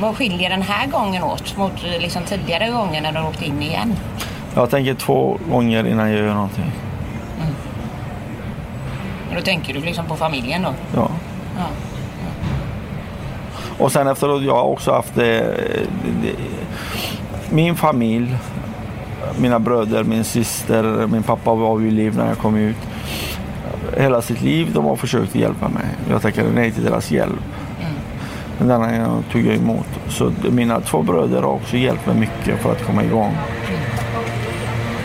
Vad 0.00 0.16
skiljer 0.16 0.50
den 0.50 0.62
här 0.62 0.86
gången 0.86 1.22
åt 1.22 1.56
mot 1.56 1.82
liksom 2.00 2.22
tidigare 2.24 2.70
gånger 2.70 3.02
när 3.02 3.12
du 3.12 3.20
åkte 3.28 3.44
in 3.44 3.62
igen? 3.62 3.94
Jag 4.54 4.70
tänker 4.70 4.94
två 4.94 5.38
gånger 5.50 5.86
innan 5.86 6.10
jag 6.10 6.18
gör 6.18 6.34
någonting. 6.34 6.72
Och 9.32 9.38
då 9.38 9.44
tänker 9.44 9.74
du 9.74 9.80
liksom 9.80 10.06
på 10.06 10.16
familjen 10.16 10.62
då? 10.62 10.74
Ja. 10.94 11.10
Ja. 11.56 11.66
Och 13.78 13.92
sen 13.92 14.08
efteråt, 14.08 14.42
jag 14.42 14.54
har 14.54 14.62
också 14.62 14.92
haft 14.92 15.14
det, 15.14 15.56
det, 16.22 16.32
min 17.50 17.76
familj, 17.76 18.36
mina 19.38 19.58
bröder, 19.58 20.04
min 20.04 20.24
syster, 20.24 21.06
min 21.06 21.22
pappa 21.22 21.54
var 21.54 21.76
vid 21.76 21.92
liv 21.92 22.16
när 22.16 22.28
jag 22.28 22.38
kom 22.38 22.56
ut. 22.56 22.76
Hela 23.96 24.22
sitt 24.22 24.42
liv 24.42 24.72
de 24.72 24.84
har 24.84 24.96
försökt 24.96 25.34
hjälpa 25.34 25.68
mig. 25.68 25.86
Jag 26.10 26.22
tackade 26.22 26.48
nej 26.54 26.72
till 26.72 26.84
deras 26.84 27.10
hjälp. 27.10 27.40
Men 28.58 28.68
denna 28.68 29.22
tog 29.32 29.46
jag 29.46 29.54
emot. 29.54 29.86
Så 30.08 30.32
mina 30.50 30.80
två 30.80 31.02
bröder 31.02 31.42
har 31.42 31.52
också 31.52 31.76
hjälpt 31.76 32.06
mig 32.06 32.16
mycket 32.16 32.62
för 32.62 32.72
att 32.72 32.86
komma 32.86 33.04
igång. 33.04 33.36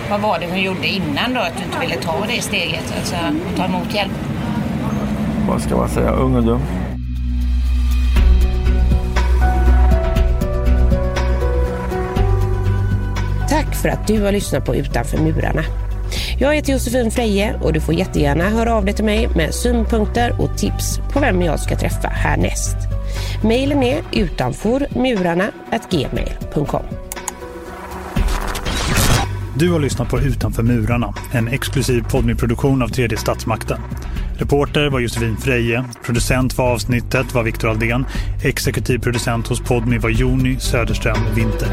Vad 0.10 0.22
var 0.22 0.40
det 0.40 0.48
som 0.48 0.60
gjorde 0.60 0.88
innan 0.88 1.34
då 1.34 1.40
att 1.40 1.58
du 1.58 1.64
inte 1.64 1.80
ville 1.80 1.96
ta 1.96 2.26
det 2.28 2.42
steget? 2.42 2.94
Alltså 2.98 3.16
ta 3.58 3.66
emot 3.66 3.94
hjälp? 3.94 4.12
Vad 5.48 5.62
ska 5.62 5.78
man 5.78 5.90
säga? 5.90 6.12
Ung 6.12 6.36
och 6.36 6.44
dum. 6.44 6.62
Tack 13.50 13.76
för 13.76 13.90
att 13.90 14.08
du 14.08 14.22
har 14.22 14.32
lyssnat 14.32 14.66
på 14.66 14.76
Utanför 14.76 15.18
murarna. 15.18 15.64
Jag 16.40 16.56
heter 16.56 16.74
Josefin 16.74 17.12
Freje 17.12 17.60
och 17.62 17.74
du 17.74 17.82
får 17.82 17.94
jättegärna 17.94 18.50
höra 18.50 18.76
av 18.76 18.86
dig 18.86 18.94
till 18.94 19.06
mig 19.06 19.30
med 19.36 19.54
synpunkter 19.54 20.42
och 20.42 20.58
tips 20.58 21.00
på 21.14 21.20
vem 21.20 21.42
jag 21.42 21.60
ska 21.60 21.76
träffa 21.76 22.08
härnäst. 22.08 22.78
Mailen 23.44 23.84
är 23.84 24.02
utanformurarna.gmail.com 24.12 27.07
du 29.60 29.72
har 29.72 29.80
lyssnat 29.80 30.10
på 30.10 30.20
Utanför 30.20 30.64
murarna, 30.64 31.14
en 31.32 31.48
exklusiv 31.48 32.04
poddmiproduktion 32.12 32.82
av 32.82 32.88
tredje 32.88 33.18
statsmakten. 33.18 33.82
Reporter 34.38 34.90
var 34.90 35.00
Josefin 35.00 35.38
Freje, 35.38 35.86
producent 36.06 36.54
för 36.54 36.64
avsnittet 36.64 37.34
var 37.34 37.44
Viktor 37.44 37.70
Aldén, 37.70 38.06
exekutiv 38.44 39.00
producent 39.00 39.48
hos 39.48 39.62
Podmi 39.62 39.98
var 39.98 40.10
Joni 40.10 40.60
Söderström 40.60 41.18
Winter. 41.36 41.70